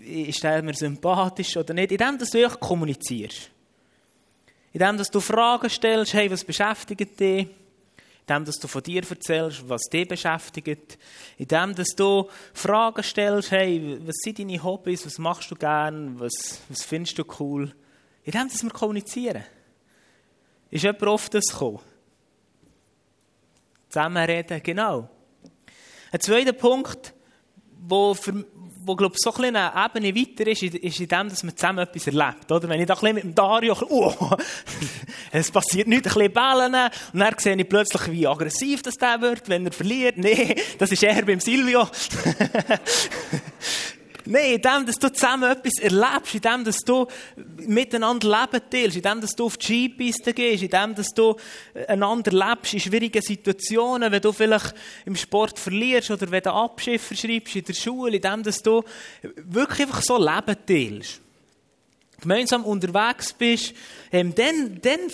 [0.05, 3.51] ist er mir sympathisch oder nicht, in dem, dass du kommunizierst.
[4.73, 7.47] In dem, dass du Fragen stellst, hey, was beschäftigt dich?
[8.29, 10.99] In dem, dass du von dir erzählst, was dich beschäftigt.
[11.39, 16.21] In dem, dass du Fragen stellst, hey, was sind deine Hobbys, was machst du gern,
[16.21, 17.75] was, was findest du cool.
[18.25, 19.45] In dem, dass wir kommunizieren.
[20.71, 21.81] Ist jemand oft das gekommen?
[23.97, 25.09] Zusammenreden, genau.
[26.13, 27.15] Ein zweiter Punkt,
[27.81, 28.45] wo, für,
[28.85, 31.79] wo glaube ich, so ein eine Ebene weiter ist, ist in dem, dass man zusammen
[31.79, 32.53] etwas erlebt.
[32.53, 32.69] Oder?
[32.69, 34.13] Wenn ich da ein bisschen mit dem Dario, oh,
[35.33, 39.19] es passiert nichts, ein bisschen bellen, und dann sehe ich plötzlich, wie aggressiv das der
[39.23, 40.19] wird, wenn er verliert.
[40.19, 41.89] Nee, das ist eher beim Silvio.
[44.27, 47.07] Nein, in dem, dass du zusammen etwas erlebst, in dem, dass du
[47.59, 51.37] miteinander Leben teilst, in dem, dass du auf die Skipiste gehst, in dem, dass du
[51.87, 57.15] einander lebst in schwierigen Situationen, wenn du vielleicht im Sport verlierst oder wenn du Abschiffer
[57.15, 58.83] schreibst in der Schule, in dem, dass du
[59.23, 61.21] wirklich einfach so Leben teilst
[62.21, 63.75] gemeinsam unterwegs bist,
[64.11, 65.11] ähm, dann, dann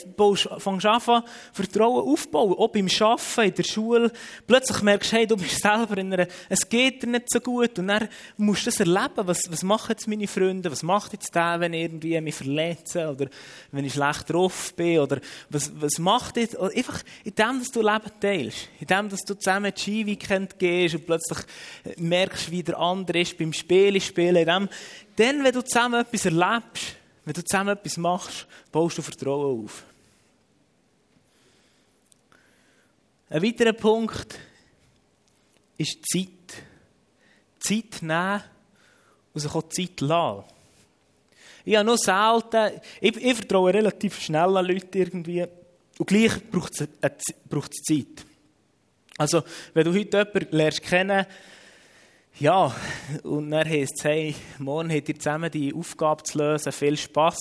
[0.59, 2.55] fängst du an, Vertrauen aufzubauen.
[2.55, 4.13] Auch beim Arbeiten, in der Schule.
[4.47, 7.79] Plötzlich merkst du, hey, du bist selber in einer, es geht dir nicht so gut.
[7.79, 9.27] Und dann musst du das erleben.
[9.27, 10.71] Was, was machen jetzt meine Freunde?
[10.71, 13.09] Was macht jetzt der, wenn ich irgendwie mich verletze?
[13.09, 13.27] Oder
[13.73, 15.01] wenn ich schlecht drauf bin?
[15.01, 16.57] Oder was, was macht jetzt?
[16.59, 18.69] Einfach in dem, dass du Leben teilst.
[18.81, 21.39] In dem, dass du zusammen Ski-Weekend gehst und plötzlich
[21.97, 24.37] merkst, wie der andere ist beim Spielen, spielen.
[24.37, 24.69] In dem,
[25.17, 29.85] dann, wenn du zusammen etwas erlebst, wenn du zusammen etwas machst, baust du Vertrauen auf.
[33.31, 34.39] Ein weiterer Punkt
[35.79, 36.29] ist Zeit.
[37.61, 38.43] Zeit nehmen
[39.33, 40.45] und sich auch Zeit lassen.
[41.65, 45.47] Ich habe noch selten, ich, ich vertraue relativ schnell an Leute irgendwie
[45.99, 46.89] und gleich braucht es,
[47.49, 48.27] braucht es Zeit.
[49.17, 51.27] Also, wenn du heute jemanden lernst kennen,
[52.39, 52.75] ja,
[53.23, 57.41] und dann heisst es, hey, morgen habt ihr zusammen die Aufgabe zu lösen, viel Spass.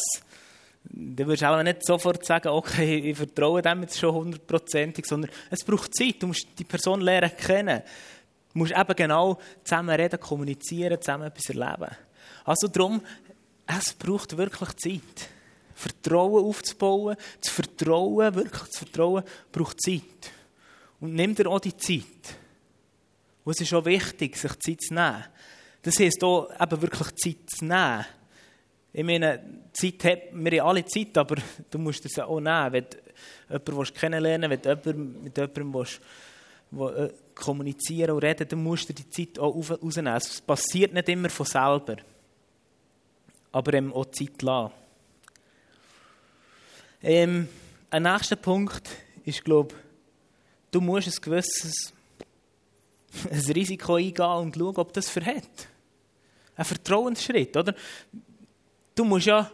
[0.84, 5.32] Dann würdest du auch nicht sofort sagen, okay, ich vertraue dem jetzt schon hundertprozentig, sondern
[5.49, 7.82] es braucht Zeit, du musst die Person lernen kennen.
[8.54, 11.95] Du musst eben genau zusammen reden, kommunizieren, zusammen etwas erleben.
[12.43, 13.01] Also darum,
[13.65, 15.30] es braucht wirklich Zeit.
[15.73, 20.32] Vertrauen aufzubauen, zu vertrauen, wirklich zu vertrauen, braucht Zeit.
[20.99, 22.40] Und nimm dir auch die Zeit.
[23.43, 25.23] Und es ist auch wichtig, sich Zeit zu nehmen.
[25.82, 28.06] Das heisst hier eben wirklich Zeit zu nehmen.
[28.93, 29.41] Ich meine,
[29.73, 31.38] Zeit hat, wir haben alle Zeit, aber
[31.69, 32.73] du musst es auch nehmen.
[32.73, 32.86] Wenn
[33.65, 36.01] du jemanden kennenlernen willst, wenn du mit jemandem willst,
[36.71, 40.13] die äh, kommunizieren und reden, dann musst du die Zeit auch rausnehmen.
[40.15, 41.97] Es passiert nicht immer von selber.
[43.51, 44.73] Aber eben auch Zeit lassen.
[47.04, 47.49] Ähm,
[47.89, 48.89] ein nächster Punkt
[49.25, 49.75] ist, glaube
[50.71, 51.93] du musst ein gewisses
[53.30, 55.67] ein Risiko eingehen und schauen, ob das verhält.
[56.56, 57.74] Ein Vertrauensschritt, oder?
[58.95, 59.52] Du musst ja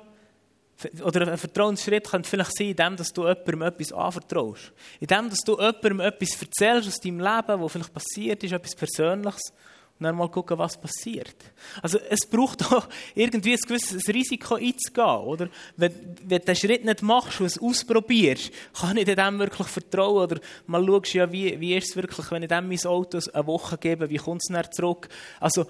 [1.03, 4.71] oder ein Vertrauensschritt könnte vielleicht sein, indem dass du jemandem etwas anvertraust.
[4.99, 9.53] Indem dass du jemandem etwas erzählst aus deinem Leben, was vielleicht passiert ist, etwas Persönliches,
[9.99, 11.35] und dann mal schauen, was passiert.
[11.81, 15.49] Also es braucht auch irgendwie ein gewisses Risiko einzugehen, oder?
[15.75, 15.91] Wenn,
[16.23, 20.39] wenn du den Schritt nicht machst und es ausprobierst, kann ich dem wirklich vertrauen, oder
[20.67, 23.77] mal schaust, ja, wie, wie ist es wirklich, wenn ich dem mein Auto eine Woche
[23.77, 25.09] gebe, wie kommt es dann zurück?
[25.39, 25.65] Also,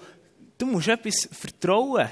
[0.58, 2.08] du musst etwas vertrauen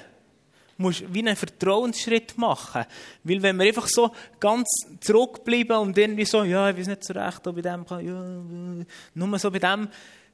[0.78, 2.84] musst wie einen Vertrauensschritt machen.
[3.24, 4.68] Weil wenn wir einfach so ganz
[5.00, 8.84] zurückbleiben und irgendwie so, ja, ich weiß nicht so recht, ob ich dem kann, ja,
[9.14, 9.88] nur so bei dem,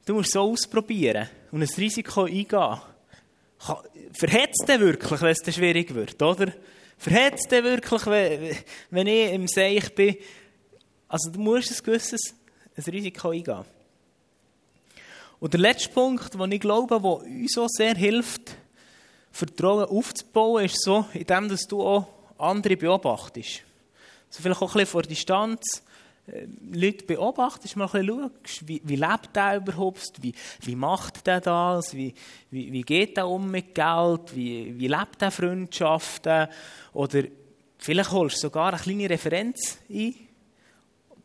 [0.04, 2.80] du musst so ausprobieren und ein Risiko eingehen.
[4.12, 6.52] Verhetzt es wirklich, wenn es schwierig wird, oder?
[6.98, 8.06] Verhetzt es wirklich,
[8.90, 10.16] wenn ich im Seich bin?
[11.06, 12.34] Also du musst ein gewisses
[12.76, 13.64] ein Risiko eingehen.
[15.40, 18.56] Und der letzte Punkt, den ich glaube, der uns so sehr hilft,
[19.30, 22.06] Vertrauen aufzubauen, ist so, indem dass du auch
[22.38, 23.62] andere beobachtest.
[24.28, 25.82] Also vielleicht auch ein bisschen vor Distanz
[26.72, 31.94] Leute beobachtest, mal ein schaust, wie, wie lebt der überhaupt, wie, wie macht der das,
[31.94, 32.14] wie,
[32.50, 36.46] wie, wie geht der um mit Geld, wie, wie lebt der Freundschaften?
[36.92, 37.24] Oder
[37.76, 40.14] vielleicht holst du sogar eine kleine Referenz ein.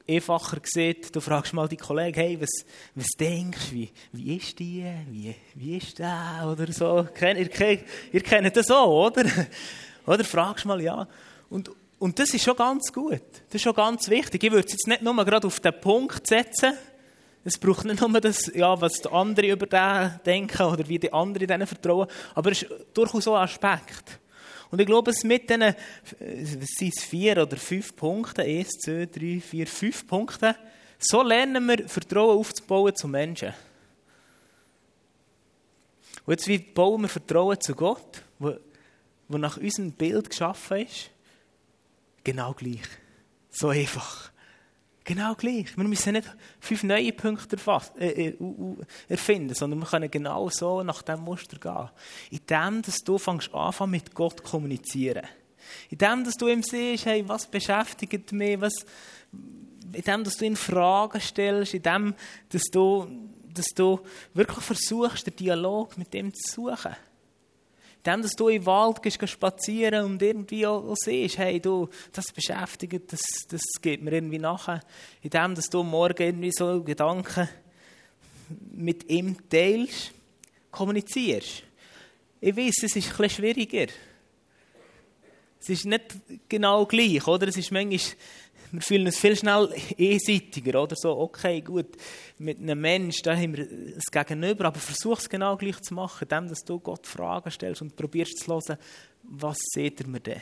[0.09, 4.57] Einfacher sieht, du fragst mal die Kollegen, hey, was, was denkst du, wie, wie ist
[4.57, 7.07] die, wie, wie ist der, oder so.
[7.21, 7.79] Ihr, ihr,
[8.13, 9.25] ihr kennt das auch, oder?
[10.07, 11.05] Oder fragst mal, ja.
[11.49, 13.21] Und, und das ist schon ganz gut.
[13.47, 14.43] Das ist schon ganz wichtig.
[14.43, 16.73] Ich würde es jetzt nicht nur gerade auf den Punkt setzen.
[17.43, 21.11] Es braucht nicht nur das, ja, was die anderen über den denken oder wie die
[21.11, 24.19] anderen denen vertrauen, aber es ist durchaus auch ein Aspekt.
[24.69, 29.05] Und ich glaube, es mit diesen, was sind es, vier oder fünf Punkten, eins, zwei,
[29.05, 30.55] drei, vier, fünf Punkten,
[30.99, 33.53] so lernen wir Vertrauen aufzubauen zu Menschen.
[36.25, 41.11] Und jetzt, wie bauen wir Vertrauen zu Gott, wo nach unserem Bild geschaffen ist?
[42.27, 42.81] Genau gleich.
[43.49, 44.31] So einfach.
[45.05, 45.77] Genau gleich.
[45.77, 46.27] Wir müssen nicht
[46.59, 47.55] fünf neue Punkte
[47.97, 48.37] äh, äh,
[49.07, 51.89] erfinden, sondern wir können genau so nach diesem Muster gehen.
[52.29, 55.25] In dem, dass du fängst an, mit Gott zu kommunizieren.
[55.89, 58.85] In dem, dass du ihm siehst, hey, was beschäftigt mich, was,
[59.93, 62.13] in dem, dass du ihn Fragen stellst, in dem,
[62.49, 63.07] dass du,
[63.53, 64.01] dass du
[64.33, 66.93] wirklich versuchst, den Dialog mit ihm zu suchen
[68.05, 72.31] dem, dass du im Wald gehst, spazieren und irgendwie auch, auch siehst, hey, du, das
[72.31, 74.81] beschäftigt, das, das geht mir irgendwie nachher.
[75.21, 77.49] In dem, dass du morgen irgendwie so Gedanken
[78.71, 80.11] mit ihm teilst,
[80.71, 81.63] kommunizierst.
[82.39, 83.87] Ich weiß, es ist etwas schwieriger.
[85.59, 86.15] Es ist nicht
[86.47, 87.47] genau gleich, oder?
[87.47, 87.99] Es ist manchmal
[88.71, 91.95] wir fühlen uns viel schnell einseitiger, oder so, okay, gut,
[92.37, 96.23] mit einem Menschen, da haben wir es Gegenüber, aber versuch es genau gleich zu machen,
[96.23, 98.77] indem dass du Gott Fragen stellst und probierst zu hören,
[99.23, 100.41] was seht ihr mir denn?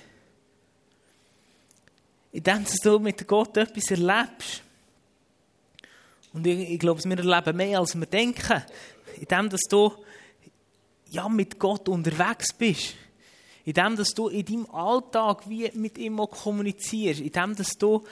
[2.32, 4.62] Indem dass du mit Gott etwas erlebst.
[6.34, 8.62] Und ich, ich glaube, wir erleben mehr, als wir denken.
[9.18, 9.94] Indem dass du
[11.12, 12.96] ja, mit Gott unterwegs bist
[13.66, 18.04] indem dass du in deinem Alltag wie mit ihm kommunizierst, indem dass du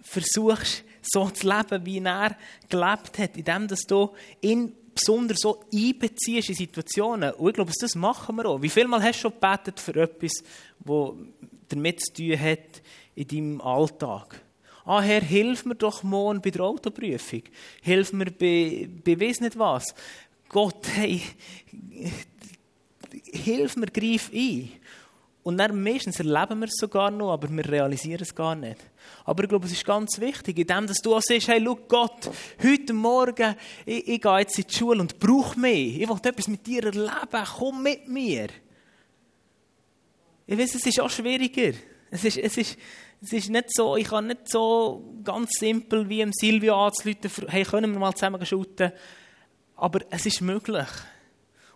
[0.00, 2.36] versuchst, so zu leben, wie er
[2.68, 7.32] gelebt hat, indem dass du ihn besonders so einbeziehst in Situationen.
[7.32, 8.62] Und ich glaube, das machen wir auch.
[8.62, 10.32] Wie viel Mal hast du schon gebetet für etwas,
[10.78, 11.12] das
[11.68, 12.82] damit zu tun hat
[13.14, 14.42] in deinem Alltag?
[14.84, 17.42] Ah, Herr, hilf mir doch morgen bei der Autoprüfung.
[17.82, 19.94] Hilf mir bei, bei weiss nicht was.
[20.48, 21.22] Gott, hey,
[23.32, 24.70] hilf mir, greif ein.
[25.42, 28.76] Und dann meistens erleben wir es sogar noch, aber wir realisieren es gar nicht.
[29.24, 31.76] Aber ich glaube, es ist ganz wichtig, in dem, dass du auch siehst, hey, schau
[31.88, 32.30] Gott,
[32.62, 36.00] heute Morgen, ich, ich gehe jetzt in die Schule und brauche mich.
[36.00, 37.46] Ich will etwas mit dir erleben.
[37.58, 38.48] Komm mit mir.
[40.46, 41.72] Ich weiß, es ist auch schwieriger.
[42.10, 42.76] Es ist, es ist,
[43.22, 47.64] es ist nicht so, ich kann nicht so ganz simpel wie im Silvio anzuleuten, hey,
[47.64, 48.92] können wir mal zusammen shooten.
[49.76, 50.88] Aber es ist möglich.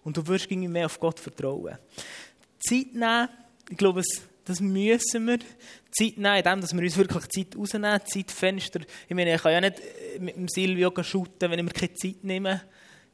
[0.02, 1.78] Und du wirst irgendwie mehr auf Gott vertrauen.
[2.58, 3.28] Zeit nehmen,
[3.70, 4.02] ich glaube,
[4.44, 5.38] das müssen wir.
[5.96, 8.80] Zeit nehmen, indem dass wir uns wirklich Zeit rausnehmen, Zeitfenster.
[9.08, 11.94] Ich meine, ich kann ja nicht äh, mit dem Silvio shooten, wenn ich mir keine
[11.94, 12.62] Zeit nehme.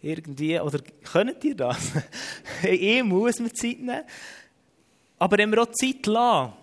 [0.03, 0.59] Irgendwie.
[0.59, 0.81] Oder
[1.13, 1.93] könnt ihr das?
[2.63, 4.03] ich muss mir Zeit nehmen.
[5.19, 6.55] Aber wenn wir auch Zeit lassen,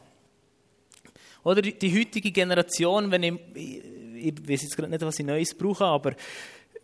[1.44, 5.86] oder die heutige Generation, wenn ich, ich weiß jetzt gerade nicht, was ich Neues brauche,
[5.86, 6.14] aber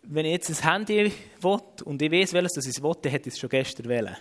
[0.04, 3.34] wenn ich jetzt ein Handy will und ich weiß, welches ich will, dann hätte ich
[3.34, 4.16] es schon gestern wählen.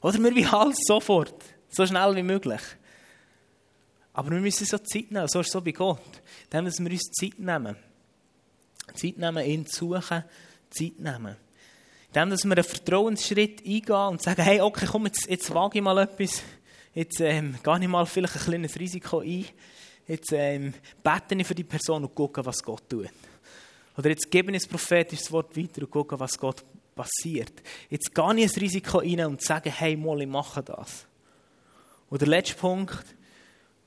[0.00, 1.34] Oder wir wie alles sofort,
[1.74, 2.60] so schnell wie möglich.
[4.12, 6.00] Aber wir müssen so Zeit nehmen, so ist es so bei Gott.
[6.50, 7.76] Dann müssen wir uns Zeit nehmen.
[8.94, 10.24] Zeit nehmen, ihn zu suchen,
[10.70, 11.36] Zeit nehmen.
[12.12, 15.84] Dann, dass wir einen Vertrauensschritt eingehen und sagen, hey, okay, komm, jetzt, jetzt wage ich
[15.84, 16.42] mal etwas.
[16.94, 19.46] Jetzt ähm, gehe ich mal vielleicht ein kleines Risiko ein.
[20.06, 23.08] Jetzt ähm, bete ich für die Person und gucke, was Gott tut.
[23.96, 27.52] Oder jetzt gebe ich ein prophetisches Wort weiter und gucke, was Gott passiert.
[27.90, 31.06] Jetzt gehe ich ein Risiko rein und sage, hey, mal, ich mache das.
[32.14, 33.04] Und der letzte Punkt,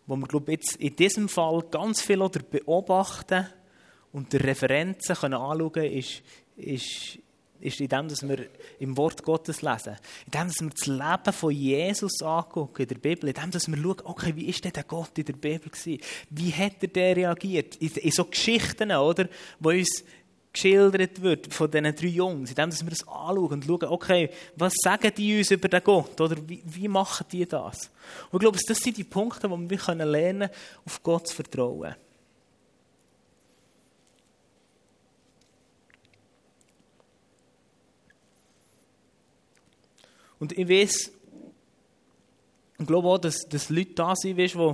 [0.06, 3.48] wo wir, glaube jetzt in diesem Fall ganz viel oder beobachten
[4.12, 6.24] und die Referenzen können anschauen können, ist,
[6.58, 7.20] ist,
[7.62, 8.48] ist in dem, dass wir
[8.80, 9.96] im Wort Gottes lesen.
[10.26, 13.30] In dem, dass wir das Leben von Jesus angucken in der Bibel.
[13.30, 16.02] In dem, dass wir schauen, okay, wie ist denn der Gott in der Bibel gewesen?
[16.30, 17.78] Wie hat er der reagiert?
[17.78, 19.30] In, in so Geschichten, oder?
[19.62, 20.04] Wo uns
[20.58, 22.50] geschildert wird von diesen drei Jungs.
[22.50, 25.84] In dem, dass wir das anschauen und schauen, okay, was sagen die uns über den
[25.84, 26.20] Gott?
[26.20, 27.89] Oder wie, wie machen die das?
[28.32, 30.50] Und ich glaube, das sind die Punkte, wo wir lernen können,
[30.86, 31.96] auf Gott zu vertrauen.
[40.39, 41.12] Und ich weiß,
[42.80, 44.74] ich glaube auch, dass, dass Leute da sind, weißt, die,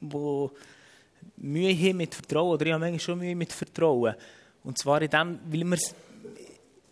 [0.00, 0.50] die
[1.36, 4.14] Mühe haben mit Vertrauen, oder ich habe manchmal schon Mühe mit Vertrauen.
[4.64, 5.78] Und zwar in dem, weil man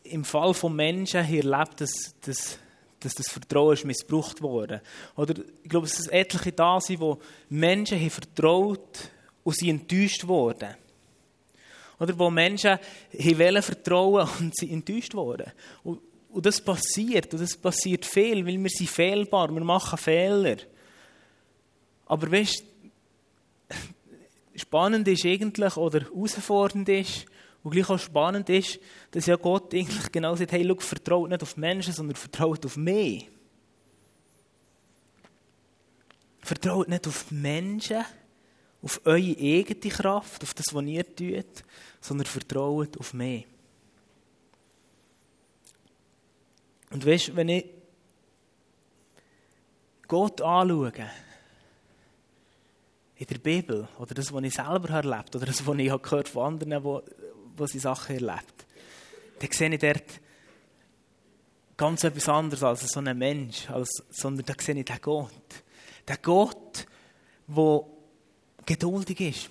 [0.05, 2.59] im Fall von Menschen hier erlebt, dass, dass,
[2.99, 4.83] dass das Vertrauen ist missbraucht wurde.
[5.17, 9.11] Oder ich glaube, es etliche da sind, wo Menschen haben vertraut
[9.45, 10.75] und sie enttäuscht wurden.
[11.99, 12.79] Oder wo Menschen
[13.13, 15.53] haben vertrauen und sie enttäuscht wurden.
[15.85, 20.57] Und, und das passiert, und das passiert viel, weil wir sind fehlbar, wir machen Fehler.
[22.07, 22.65] Aber weißt
[24.57, 27.27] spannend ist eigentlich, oder herausfordernd ist,
[27.63, 28.79] und gleich auch spannend ist,
[29.11, 32.77] dass ja Gott eigentlich genau sagt, hey, schau, vertraut nicht auf Menschen, sondern vertraut auf
[32.77, 33.29] mich.
[36.41, 38.05] Vertraut nicht auf Menschen,
[38.83, 41.65] auf eure eigene Kraft, auf das, was ihr tut,
[42.01, 43.47] sondern vertraut auf mich.
[46.91, 47.67] Und weißt du, wenn ich
[50.09, 50.93] Gott anschaue,
[53.21, 56.55] in der Bibel, oder das, was ich selber erlebt oder das, was ich gehört von
[56.55, 57.03] anderen, wo,
[57.61, 58.67] wo sie Sachen erlebt,
[59.39, 60.21] dann sehe ich dort
[61.77, 65.31] ganz etwas anderes als so ein Mensch, als, sondern da sehe ich den Gott.
[66.09, 66.87] Den Gott,
[67.47, 67.85] der
[68.67, 69.51] geduldig ist.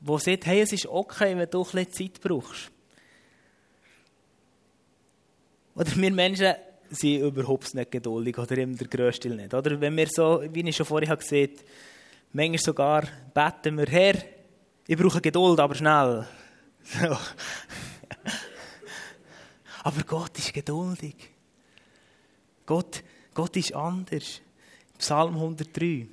[0.00, 2.70] Der sagt, hey, es ist okay, wenn du ein Zeit brauchst.
[5.74, 6.54] Oder wir Menschen
[6.90, 9.54] sind überhaupt nicht geduldig oder immer der Größte nicht.
[9.54, 11.64] Oder wenn wir so, wie ich schon vorher gesehen habe,
[12.32, 14.14] manchmal sogar beten wir, Herr,
[14.86, 16.26] ich brauche Geduld, aber schnell.
[16.84, 17.16] So.
[19.82, 21.30] aber Gott ist geduldig.
[22.66, 23.02] Gott,
[23.34, 24.40] Gott ist anders.
[24.98, 26.08] Psalm 103.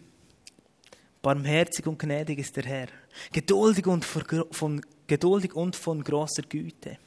[1.22, 2.88] Barmherzig und gnädig ist der Herr.
[3.32, 6.98] Geduldig und von, geduldig und von großer Güte.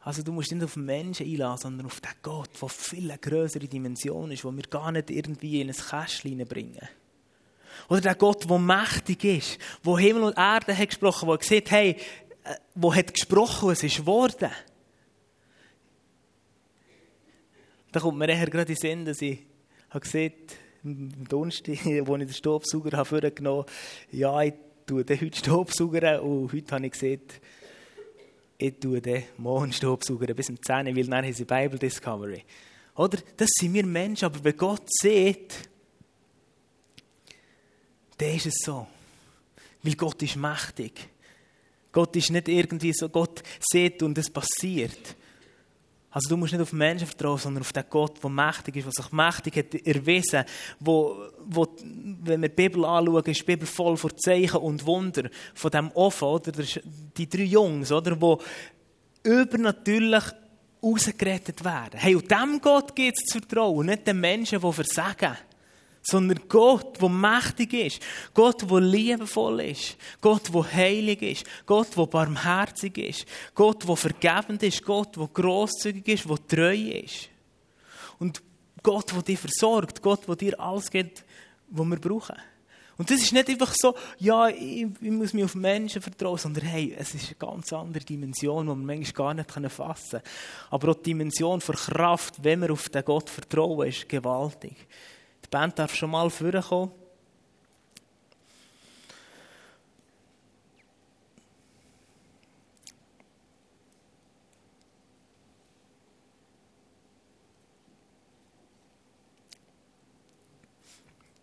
[0.00, 4.30] Also du musst nicht auf Menschen einlassen, sondern auf den Gott, der viel größere Dimension
[4.30, 6.88] ist, wo wir gar nicht irgendwie in ein Kästchen bringen.
[7.88, 11.96] Oder der Gott, der mächtig ist, der Himmel und Erde hat gesprochen, der gesagt hey,
[12.44, 14.50] äh, wo hat gesprochen, es ist geworden.
[17.92, 19.40] Da kommt mir eher gerade in den Sinn, dass ich
[19.90, 20.32] habe gesehen,
[20.84, 23.72] am Donnerstag, wo ich den Staubsauger vorgenommen habe,
[24.12, 24.54] ja, ich
[24.86, 27.22] tue den heute Staubsauger und heute habe ich gesehen,
[28.58, 32.44] ich tue den morgen Staubsauger bis um 10 Uhr, weil dann haben sie Bible Discovery.
[32.96, 33.18] Oder?
[33.36, 35.69] Das sind wir Menschen, aber wenn Gott sieht,
[38.20, 38.86] dann ist es so.
[39.82, 41.08] Weil Gott ist mächtig.
[41.92, 45.16] Gott ist nicht irgendwie so, Gott sieht und es passiert.
[46.12, 49.04] Also du musst nicht auf Menschen vertrauen, sondern auf den Gott, der mächtig ist, der
[49.04, 50.44] sich mächtig hat erwiesen,
[50.80, 51.68] wo, wo,
[52.22, 55.90] wenn wir die Bibel anschauen, ist die Bibel voll von Zeichen und Wunder von dem
[55.92, 56.52] Offen, oder?
[57.16, 58.20] Die drei Jungs, oder?
[58.20, 58.40] Wo
[59.22, 60.24] übernatürlich
[60.82, 62.00] rausgerettet werden.
[62.00, 65.36] Hey, und dem Gott geht es zu vertrauen, nicht den Menschen, die versagen
[66.10, 68.02] sondern Gott, der mächtig ist,
[68.34, 74.62] Gott, der liebevoll ist, Gott, der heilig ist, Gott, der barmherzig ist, Gott, der vergebend
[74.62, 77.28] ist, Gott, der großzügig ist, der treu ist.
[78.18, 78.42] Und
[78.82, 81.24] Gott, der dich versorgt, Gott, der dir alles gibt,
[81.68, 82.36] was wir brauchen.
[82.98, 86.66] Und das ist nicht einfach so, ja, ich, ich muss mich auf Menschen vertrauen, sondern
[86.66, 90.22] hey, es ist eine ganz andere Dimension, die wir manchmal gar nicht fassen können.
[90.68, 94.86] Aber auch die Dimension für Kraft, wenn wir auf den Gott vertrauen, ist gewaltig.
[95.50, 96.92] Die Band darf schon mal vorkommen.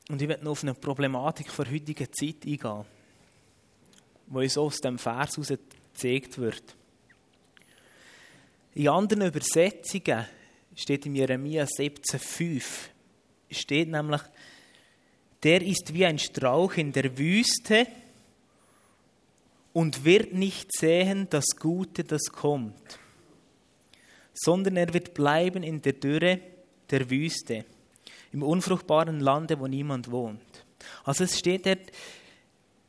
[0.07, 2.85] Und ich werde noch auf eine Problematik der heutigen Zeit eingehen,
[4.27, 5.49] wo uns aus dem Vers heraus
[5.93, 6.63] gezeigt wird.
[8.73, 10.25] In anderen Übersetzungen
[10.73, 12.63] steht in Jeremia 17,5
[13.49, 14.21] steht nämlich,
[15.43, 17.87] der ist wie ein Strauch in der Wüste
[19.73, 22.99] und wird nicht sehen das Gute, das kommt,
[24.33, 26.39] sondern er wird bleiben in der Dürre
[26.89, 27.65] der Wüste,
[28.31, 30.65] im unfruchtbaren Lande, wo niemand wohnt.
[31.03, 31.91] Also es steht dort,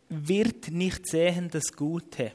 [0.09, 2.33] wird nicht sehen das Gute.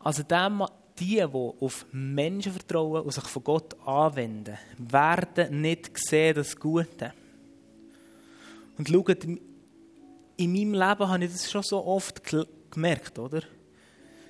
[0.00, 0.64] Also dem,
[1.02, 7.12] die, die auf Menschen vertrauen und sich von Gott anwenden, werden nicht sehen das Gute.
[8.78, 12.22] Und schaut, in meinem Leben habe ich das schon so oft
[12.70, 13.42] gemerkt, oder?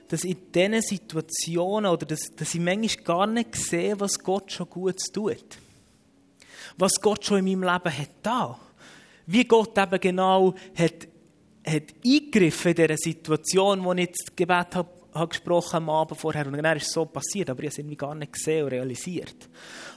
[0.09, 4.69] Dass in diesen Situationen, oder dass, dass ich manchmal gar nicht sehe, was Gott schon
[4.69, 5.59] Gutes tut.
[6.79, 8.59] Was Gott schon in meinem Leben hat da.
[9.27, 11.07] Wie Gott eben genau hat,
[11.67, 16.47] hat eingegriffen in dieser Situation, wo ich das Gebet habe habe gesprochen am Abend vorher
[16.47, 18.71] und dann ist es so passiert, aber ich habe es irgendwie gar nicht gesehen und
[18.71, 19.49] realisiert.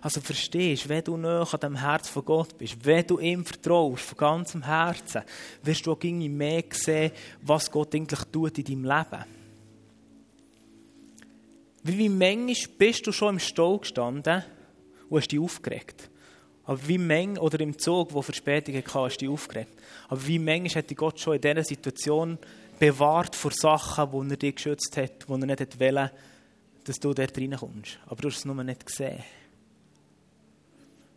[0.02, 4.04] Also verstehst, wenn du näher an dem Herz von Gott bist, wenn du ihm vertraust,
[4.04, 5.24] von ganzem Herzen,
[5.64, 7.12] wirst du auch irgendwie mehr sehen,
[7.42, 9.26] was Gott eigentlich tut in deinem Leben.
[11.84, 14.44] Wie, wie manchmal bist du schon im Stall gestanden
[15.10, 16.10] und hast dich aufgeregt.
[16.66, 19.72] Aber wie Menge, oder im Zug, wo Verspätungen hatte, hast du dich aufgeregt.
[20.08, 22.40] Aber wie manchmal hätte Gott schon in dieser Situation
[22.80, 26.12] bewahrt vor Sachen, wo er dich geschützt hat, wo er nicht wollte,
[26.84, 28.00] dass du dort reinkommst.
[28.06, 29.24] Aber du hast es nur nicht gesehen.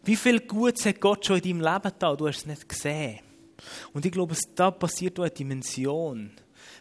[0.04, 2.16] Wie viel Gutes hat Gott schon in deinem Leben da?
[2.16, 3.20] Du hast es nicht gesehen.
[3.92, 6.30] Und ich glaube, da passiert auch eine Dimension.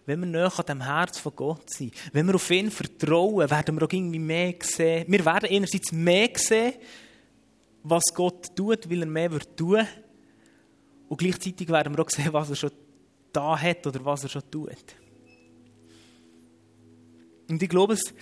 [0.05, 3.77] Wenn wir näher an dem Herz von Gott sind, wenn wir auf ihn vertrauen, werden
[3.77, 5.05] wir auch irgendwie mehr sehen.
[5.07, 6.75] Wir werden einerseits mehr sehen,
[7.83, 9.85] was Gott tut, weil er mehr wird tun.
[11.09, 12.71] Und gleichzeitig werden wir auch sehen, was er schon
[13.37, 14.95] da hat oder was er schon tut.
[17.47, 18.13] Und ich glaube, es,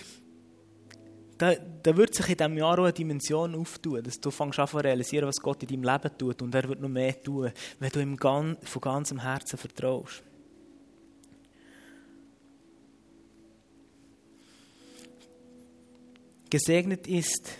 [1.38, 4.68] da, da wird sich in diesem Jahr auch eine Dimension auftun, dass du fängst an
[4.68, 6.42] zu realisieren, was Gott in deinem Leben tut.
[6.42, 10.22] Und er wird noch mehr tun, wenn du ihm von ganzem Herzen vertraust.
[16.50, 17.50] Gesegnet ist,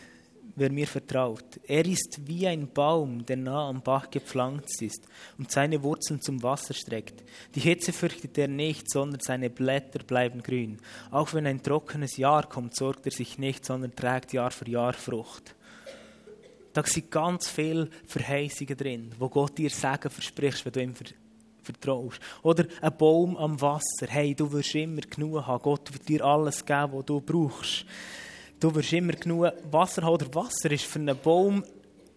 [0.56, 1.60] wer mir vertraut.
[1.66, 5.06] Er ist wie ein Baum, der nah am Bach gepflanzt ist
[5.38, 7.22] und seine Wurzeln zum Wasser streckt.
[7.54, 10.78] Die Hitze fürchtet er nicht, sondern seine Blätter bleiben grün.
[11.10, 14.94] Auch wenn ein trockenes Jahr kommt, sorgt er sich nicht, sondern trägt Jahr für Jahr
[14.94, 15.54] Frucht.
[16.72, 20.94] Da sind ganz viele Verheißungen drin, wo Gott dir sagen versprichst, wenn du ihm
[21.62, 22.20] vertraust.
[22.42, 24.06] Oder ein Baum am Wasser.
[24.06, 25.62] Hey, du wirst immer genug haben.
[25.62, 27.86] Gott wird dir alles geben, was du brauchst.
[28.58, 30.14] Du wirst immer genug Wasser haben.
[30.14, 31.64] Oder Wasser ist für einen Baum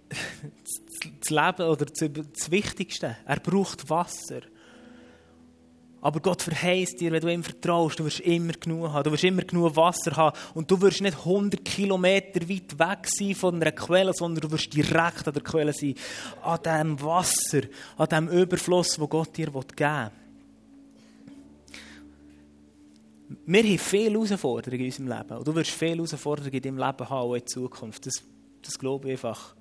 [1.19, 3.17] das Leben oder das Wichtigste.
[3.25, 4.41] Er braucht Wasser.
[6.01, 9.25] Aber Gott verheißt dir, wenn du ihm vertraust, du wirst immer genug haben, du wirst
[9.25, 13.73] immer genug Wasser haben und du wirst nicht 100 Kilometer weit weg sein von einer
[13.73, 15.95] Quelle, sondern du wirst direkt an der Quelle sein,
[16.41, 17.63] an dem Wasser,
[17.97, 20.11] an dem Überfluss, wo Gott dir geben will.
[23.45, 25.37] Wir haben viele Herausforderungen in unserem Leben.
[25.37, 28.05] Und du wirst viele Herausforderungen in deinem Leben haben, auch in Zukunft.
[28.05, 28.23] Das,
[28.61, 29.55] das glaube ich einfach.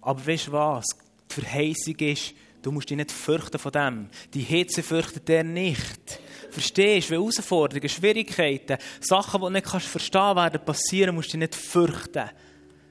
[0.00, 0.86] Aber weißt du was?
[1.30, 4.08] Die Verheißung ist, du musst dich nicht fürchten von dem.
[4.32, 6.20] Die Hitze fürchtet er nicht.
[6.50, 7.14] Verstehst du?
[7.14, 11.54] Wenn Herausforderungen, Schwierigkeiten, Sachen, die du nicht kannst verstehen werden, passieren, musst du dich nicht
[11.56, 12.30] fürchten.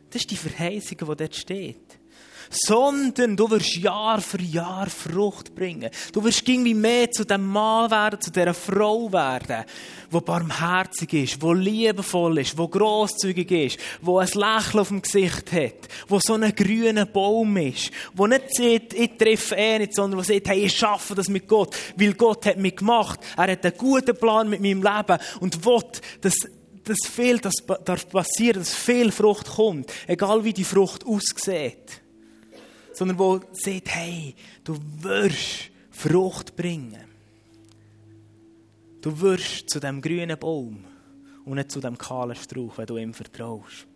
[0.09, 1.98] Das ist die Verheißung, die dort steht
[2.49, 5.89] sondern du wirst Jahr für Jahr Frucht bringen.
[6.11, 9.65] Du wirst irgendwie mehr zu dem Mann werden, zu dieser Frau werden,
[10.09, 15.51] wo barmherzig ist, wo liebevoll ist, wo großzügig ist, wo ein Lächeln auf dem Gesicht
[15.51, 20.19] hat, wo so ein grüner Baum ist, wo nicht sagt, ich treffe eh nicht, sondern
[20.19, 23.65] wo sagt, hey, ich schaffe das mit Gott, weil Gott hat mich gemacht, er hat
[23.65, 25.83] einen guten Plan mit meinem Leben und will,
[26.21, 26.35] dass
[26.85, 27.53] dass viel das
[27.85, 32.01] darf passieren, dass viel Frucht kommt, egal wie die Frucht aussieht
[32.99, 34.35] sondern wo sagt, hey,
[34.65, 37.05] du wirst Frucht bringen.
[39.01, 40.83] Du wirst zu dem grünen Baum
[41.45, 43.87] und nicht zu dem kahlen Strauch, wenn du ihm vertraust.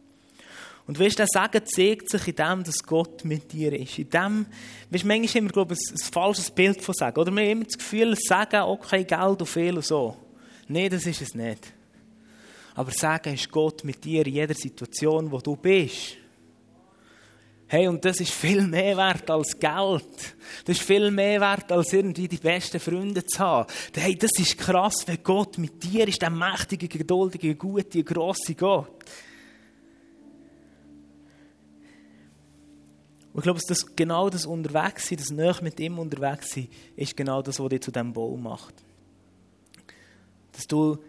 [0.87, 3.99] Und weißt du, der Segen zeigt sich in dem, dass Gott mit dir ist.
[3.99, 4.45] In dem,
[4.89, 7.19] weißt du, manchmal haben wir, glaube ich, ein, ein falsches Bild von Segen.
[7.19, 10.15] Oder wir haben immer das Gefühl, Segen, okay, Geld und viel und so.
[10.69, 11.73] Nein, das ist es nicht.
[12.73, 16.22] Aber Segen ist Gott mit dir in jeder Situation, wo du bist.
[17.73, 20.35] Hey, und das ist viel mehr wert als Geld.
[20.63, 23.67] Das ist viel mehr wert, als irgendwie die besten Freunde zu haben.
[23.95, 29.03] Hey, das ist krass, wenn Gott mit dir ist, der mächtige, geduldige, gute, grosse Gott.
[33.33, 37.17] Und ich glaube, dass das genau das Unterwegssein, das Nähe mit ihm unterwegs sein, ist
[37.17, 38.75] genau das, was dich zu diesem Baum macht.
[40.51, 40.99] Dass du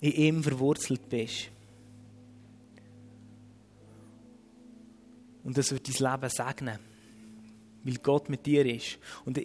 [0.00, 1.50] in ihm verwurzelt bist.
[5.44, 6.78] Und das wird dein Leben segnen.
[7.84, 8.98] Weil Gott mit dir ist.
[9.24, 9.38] Und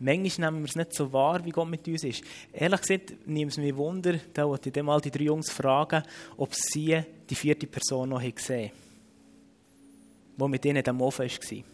[0.00, 2.22] manchmal nehmen wir es nicht so wahr, wie Gott mit uns ist.
[2.52, 6.02] Ehrlich gesagt, nimmt es mich Wunder, da wollte ich mal die drei Jungs fragen,
[6.36, 8.70] ob sie die vierte Person noch gesehen
[10.38, 11.64] haben, die mit ihnen dem Ofen war.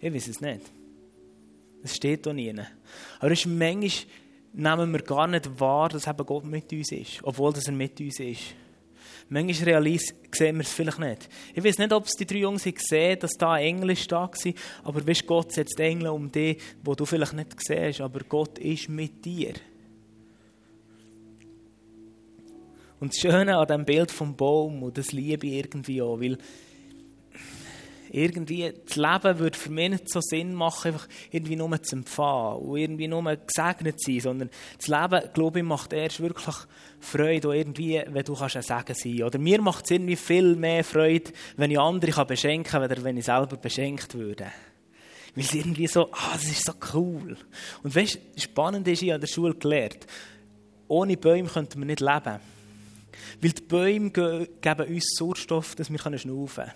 [0.00, 0.62] Ich weiß es nicht.
[1.82, 2.54] Es steht da nie.
[3.18, 3.90] Aber es ist manchmal
[4.52, 7.98] nehmen wir gar nicht wahr, dass eben Gott mit uns ist, obwohl dass er mit
[8.00, 8.54] uns ist.
[9.32, 11.28] Manchmal realis sehen wir es vielleicht nicht.
[11.54, 14.52] Ich weiß nicht, ob es die drei Jungs gesehen dass da Englisch da war,
[14.84, 18.90] aber weißt, Gott setzt Engel um dich, wo du vielleicht nicht siehst, aber Gott ist
[18.90, 19.54] mit dir.
[23.00, 26.36] Und das Schöne an diesem Bild vom Baum, und das liebe irgendwie auch, weil
[28.12, 32.58] irgendwie, das Leben würde für mich nicht so Sinn machen, einfach irgendwie nur zu empfangen
[32.58, 36.54] und irgendwie nur gesegnet zu sein, sondern das Leben, glaube ich, macht erst wirklich
[37.00, 40.84] Freude, irgendwie, wenn du kannst ein Segen sein Oder mir macht es irgendwie viel mehr
[40.84, 44.52] Freude, wenn ich andere kann beschenken kann, als wenn ich selber beschenkt würde.
[45.34, 47.38] Weil es irgendwie so, ah, das ist so cool.
[47.82, 50.06] Und weißt du, spannend ist, ich an der Schule gelernt,
[50.86, 52.40] ohne Bäume könnten wir nicht leben.
[53.40, 56.72] Weil die Bäume geben uns Sauerstoff, dass wir schnaufen können.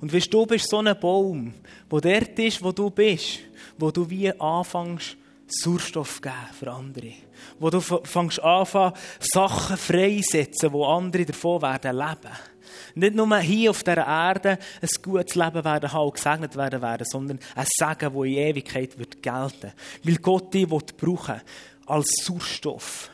[0.00, 1.54] Und weißt, du bist so ein Baum,
[1.88, 3.40] wo dort ist, wo du bist,
[3.78, 5.16] wo du wie anfängst,
[5.46, 7.12] Sauerstoff geben für andere.
[7.58, 12.36] Wo du fängst an, Sachen freisetzen, wo andere davon werden leben.
[12.94, 17.38] Nicht nur hier auf dieser Erde ein gutes Leben werden haben, gesegnet werden werden, sondern
[17.54, 19.72] ein Segen, das in Ewigkeit wird gelten.
[20.02, 21.40] Weil Gott dich brauchen
[21.86, 23.10] als Sauerstoff.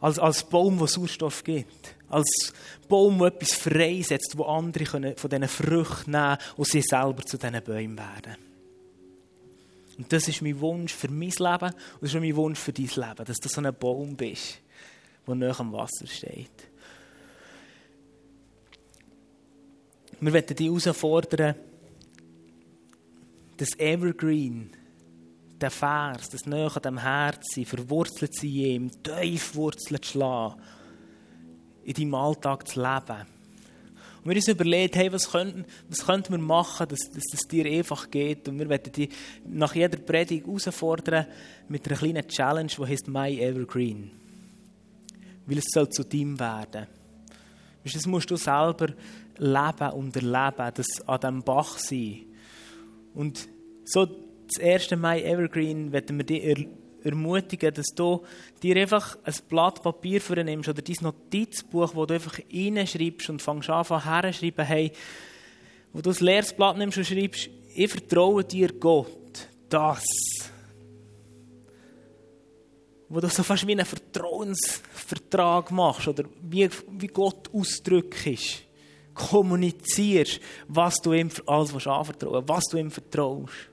[0.00, 1.94] Als, als Baum, der Sauerstoff gibt.
[2.08, 2.52] Als
[2.88, 7.36] Baum, der etwas freisetzt, wo andere können von diesen Früchten nehmen und sie selber zu
[7.36, 8.36] diesen Bäumen werden.
[9.98, 12.72] Und das ist mein Wunsch für mein Leben und das ist auch mein Wunsch für
[12.72, 14.60] dein Leben, dass du so ein Baum bist,
[15.26, 16.68] der nahe am Wasser steht.
[20.20, 21.54] Wir werden dich herausfordern,
[23.56, 24.70] das Evergreen,
[25.60, 30.62] der Vers, das nahe an dem Herzen, verwurzelt zu ihm, tief Wurzeln zu schlagen
[31.88, 33.26] in deinem Alltag zu leben.
[34.22, 37.64] Und wir uns überlegt, hey, was könnten, was könnten wir machen, dass, dass es dir
[37.64, 38.46] einfach geht.
[38.48, 39.08] Und wir werden dich
[39.46, 41.26] nach jeder Predigt herausfordern
[41.68, 44.10] mit einer kleinen Challenge, die heißt My Evergreen.
[45.46, 46.88] Weil es soll zu deinem werden.
[47.84, 48.88] Das musst du selber
[49.38, 52.26] leben und erleben, das an diesem Bach sein.
[53.14, 53.48] Und
[53.86, 56.66] so das erste My Evergreen werden wir dir
[57.04, 58.24] ermutigen, dass du
[58.62, 63.42] dir einfach ein Blatt Papier für nimmst oder dein Notizbuch, wo du einfach reinschreibst und
[63.42, 64.92] fängst an, herzuschreiben, hey,
[65.92, 70.04] wo du ein leeres Blatt nimmst und schreibst, ich vertraue dir Gott, das.
[73.08, 78.62] Wo du so fast wie einen Vertrauensvertrag machst oder wie, wie Gott ausdrückst,
[79.14, 83.70] kommunizierst, was du ihm alles anvertrauen was du ihm vertraust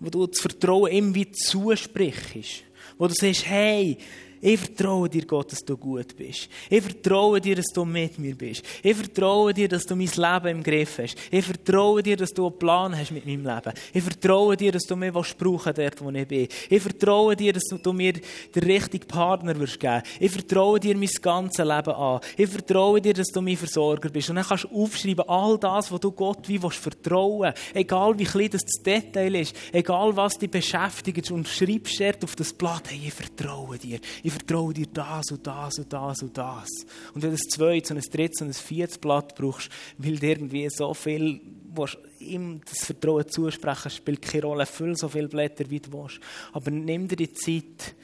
[0.00, 2.64] wo du das Vertrauen ihm wie zusprichst,
[2.98, 3.98] wo du sagst, hey,
[4.46, 6.48] ich vertraue dir, Gott, dass du gut bist.
[6.70, 8.62] Ich vertraue dir, dass du mit mir bist.
[8.80, 11.16] Ich vertraue dir, dass du mein Leben im Griff hast.
[11.32, 13.72] Ich vertraue dir, dass du einen Plan hast mit meinem Leben.
[13.92, 16.46] Ich vertraue dir, dass du mir was brauchen dort, wo ich bin.
[16.70, 20.02] Ich vertraue dir, dass du mir den richtigen Partner wirst geben.
[20.20, 22.20] Ich vertraue dir mein ganzes Leben an.
[22.36, 24.30] Ich vertraue dir, dass du mein Versorger bist.
[24.30, 27.52] Und dann kannst du aufschreiben, all das, was du Gott wie willst vertrauen.
[27.74, 29.56] Egal wie klein das Detail ist.
[29.72, 31.32] Egal was dich beschäftigt.
[31.32, 33.98] Und schreibst dort auf das Blatt, hey, ich vertraue dir.
[34.22, 36.68] Ich vertraue dir das und das und das und das.
[37.14, 40.26] Und wenn du ein zweites und ein drittes und ein viertes Blatt brauchst, weil du
[40.26, 41.40] irgendwie so viel
[42.18, 46.20] ihm das Vertrauen zusprechen, spielt keine Rolle, füll so viele Blätter, wie du willst.
[46.52, 47.94] Aber nimm dir die Zeit,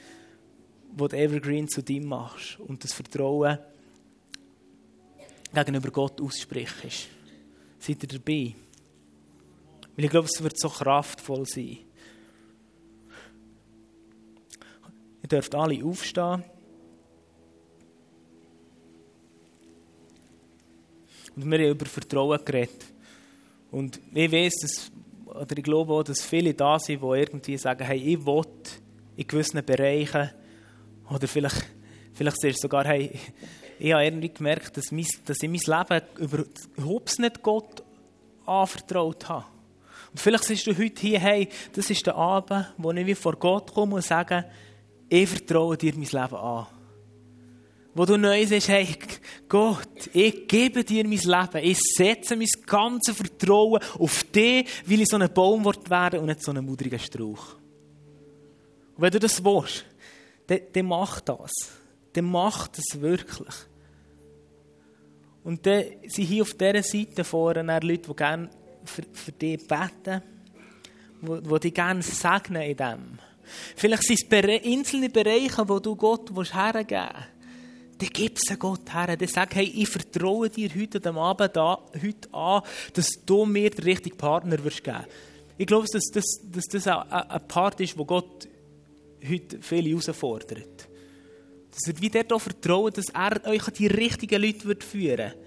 [0.95, 3.57] wo du Evergreen zu dir machst und das Vertrauen
[5.53, 7.07] gegenüber Gott aussprichst.
[7.79, 8.55] Seid ihr dabei?
[9.95, 11.79] Weil ich glaube, es wird so kraftvoll sein.
[15.23, 16.43] Ihr dürft alle aufstehen.
[21.35, 22.85] Und wir haben über Vertrauen geredet.
[23.71, 24.91] Und ich weiß, dass,
[25.25, 28.43] oder ich glaube auch, dass viele da sind, die irgendwie sagen, hey, ich will
[29.15, 30.29] in gewissen Bereichen,
[31.09, 31.65] oder vielleicht,
[32.13, 33.11] vielleicht siehst du sogar, hey,
[33.79, 36.05] ich habe irgendwie gemerkt, dass, mein, dass ich mein Leben
[36.75, 37.83] überhaupt nicht Gott
[38.45, 39.45] anvertraut habe.
[40.11, 43.73] Und vielleicht siehst du heute hier, hey, das ist der Abend, wo ich vor Gott
[43.73, 44.45] komme und sage,
[45.13, 46.65] ich vertraue dir mein Leben an.
[47.93, 48.87] Wo du neu sagst, hey,
[49.47, 51.63] Gott, ich gebe dir mein Leben.
[51.63, 56.41] Ich setze mein ganzes Vertrauen auf dich, weil ich so ein Baum werden und nicht
[56.41, 57.57] so ein mudriger Strauch.
[58.95, 59.85] Und wenn du das willst,
[60.47, 61.51] dann, dann mach das.
[62.13, 63.53] Dann mach das wirklich.
[65.43, 68.49] Und dann sind hier auf dieser Seite vorne Leute, die gerne
[68.83, 70.23] für, für dich beten,
[71.21, 73.19] die, die dich gerne segnen in dem.
[73.75, 77.33] Vielleicht sind es einzelne Bereiche, wo du Gott hergeben willst.
[77.99, 79.15] Dann gib es Gott her.
[79.15, 82.61] Dann sag, hey, ich vertraue dir heute am Abend an, heute an,
[82.93, 85.05] dass du mir den richtigen Partner wirst geben
[85.57, 88.47] Ich glaube, dass das, dass das ein Part ist, wo Gott
[89.27, 90.89] heute viele herausfordert.
[91.71, 95.37] Dass er wieder darauf vertraut, dass er euch die richtigen Leute wird führen wird.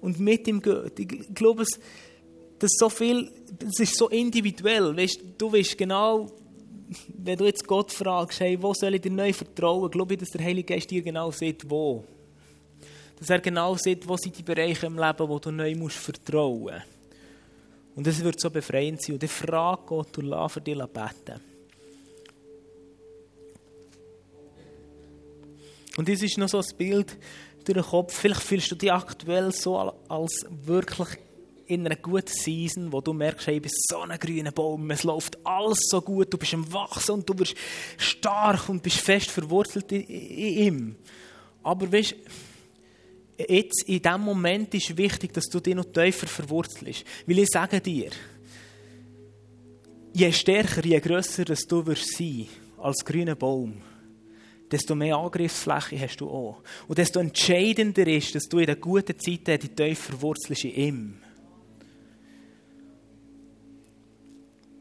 [0.00, 0.98] Und mit ihm geht.
[0.98, 1.64] Ich glaube,
[2.58, 4.96] das, so viel, das ist so individuell.
[4.96, 6.30] Weißt, du weißt genau,
[7.16, 10.30] wenn du jetzt Gott fragst, hey, wo soll ich dir neu vertrauen, glaube ich, dass
[10.30, 12.04] der Heilige Geist dir genau sieht, wo.
[13.18, 16.82] Dass er genau sieht, wo sind die Bereiche im Leben, wo du neu musst vertrauen.
[17.94, 19.14] Und das wird so befreiend sein.
[19.14, 21.40] Und dann frag Gott und lass für dich beten.
[25.96, 27.18] Und das ist noch so ein Bild
[27.64, 28.14] durch den Kopf.
[28.14, 29.76] Vielleicht fühlst du dich aktuell so
[30.08, 31.18] als wirklich
[31.72, 35.04] in einer guten Season, wo du merkst, hey, du bist so ein grüner Baum, es
[35.04, 37.54] läuft alles so gut, du bist am Wachsen und du bist
[37.96, 40.96] stark und bist fest verwurzelt in, ihm.
[41.62, 42.14] Aber weißt,
[43.38, 47.04] jetzt in diesem Moment ist wichtig, dass du dich noch tiefer verwurzelst.
[47.26, 48.10] Weil ich sage dir,
[50.12, 52.48] je stärker, je grösser dass du wirst sein
[52.78, 53.80] als grüner Baum,
[54.70, 56.62] desto mehr Angriffsfläche hast du auch.
[56.86, 61.21] Und desto entscheidender ist, dass du in den guten Zeiten die tiefer verwurzelst in ihm.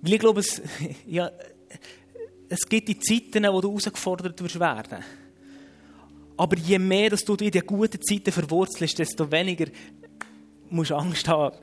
[0.02, 0.62] Weil ich glaube, es,
[1.08, 1.32] ja,
[2.50, 5.04] es gibt die Zeiten, wo du herausgefordert wirst werden.
[6.38, 9.68] Aber je mehr dass du in den guten Zeiten verwurzelst, desto weniger
[10.70, 11.56] musst du Angst haben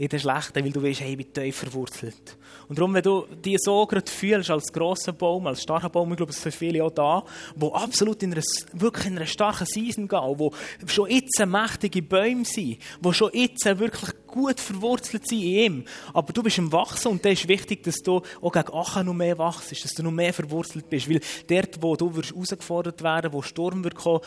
[0.00, 2.38] in den schlechten, weil du weißt, hey, ich bin verwurzelt.
[2.68, 6.16] Und darum, wenn du dich so gerade fühlst, als grosser Baum, als starker Baum, ich
[6.16, 7.22] glaube, es sind viele auch da,
[7.54, 8.42] die absolut in einer,
[8.72, 13.66] wirklich in einer starken Season gehen, die schon jetzt mächtige Bäume sind, die schon jetzt
[13.78, 15.84] wirklich gut verwurzelt sind in ihm.
[16.14, 19.12] Aber du bist im Wachsen und da ist wichtig, dass du auch gegen Achen noch
[19.12, 21.10] mehr wachst, dass du noch mehr verwurzelt bist.
[21.10, 24.20] Weil dort, wo du wirst herausgefordert werden, wo Sturm wird kommen,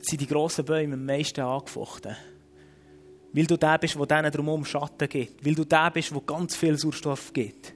[0.00, 2.16] sind die grossen Bäume am meisten angefochten.
[3.32, 5.44] Weil du der bist, der denen drumherum Schatten gibt.
[5.44, 7.74] Weil du der bist, der ganz viel Sauerstoff gibt.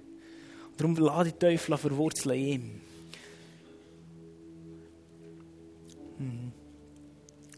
[0.76, 2.80] Darum lass die Teufel verwurzeln in ihm.
[6.18, 6.52] Mhm.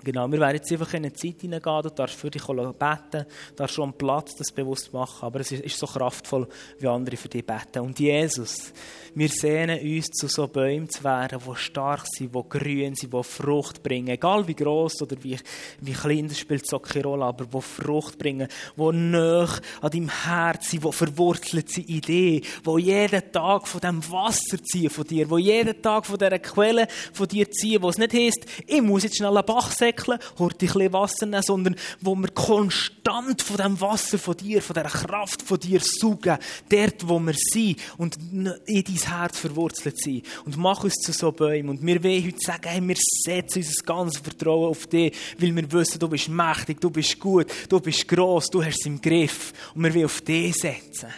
[0.06, 3.54] Genau, wir werden jetzt einfach in eine Zeit hineingehen, du darfst für dich beten, du
[3.56, 6.46] darfst schon am Platz das bewusst machen, aber es ist so kraftvoll,
[6.78, 7.80] wie andere für dich beten.
[7.80, 8.72] Und Jesus,
[9.16, 13.22] wir sehnen uns, zu so Bäumen zu werden, die stark sind, die grün sind, die
[13.24, 14.06] Frucht bringen.
[14.06, 15.40] Egal wie gross oder wie,
[15.80, 18.46] wie klein, das spielt so keine Rolle, aber die Frucht bringen,
[18.76, 19.48] die nah
[19.80, 24.62] an deinem Herz sind, die verwurzelt sind in dir, die jeden Tag von dem Wasser
[24.62, 28.14] ziehen von dir, die jeden Tag von dieser Quelle von dir ziehen, wo es nicht
[28.14, 31.76] heisst, ich muss jetzt schnell einen Bach säckeln, säckeln, hört ein bisschen Wasser nehmen, sondern
[32.00, 36.38] wo wir konstant von dem Wasser von dir, von dieser Kraft von dir saugen,
[36.68, 40.24] dort, wo wir sind und in dein Herz verwurzelt sind.
[40.44, 41.70] Und mach uns zu so Bäumen.
[41.70, 45.72] Und wir wollen heute sagen, hey, wir setzen unser ganzes Vertrauen auf dich, weil wir
[45.72, 49.52] wissen, du bist mächtig, du bist gut, du bist gross, du hast es im Griff.
[49.74, 51.08] Und wir wollen auf dich setzen.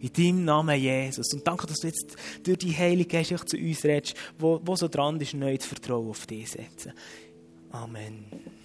[0.00, 1.34] In deinem Namen, Jesus.
[1.34, 4.88] Und danke, dass du jetzt durch die Heilige Geist zu uns redest, wo, wo so
[4.88, 6.94] dran ist, neu das Vertrauen auf dich setzen.
[7.72, 8.59] Amen.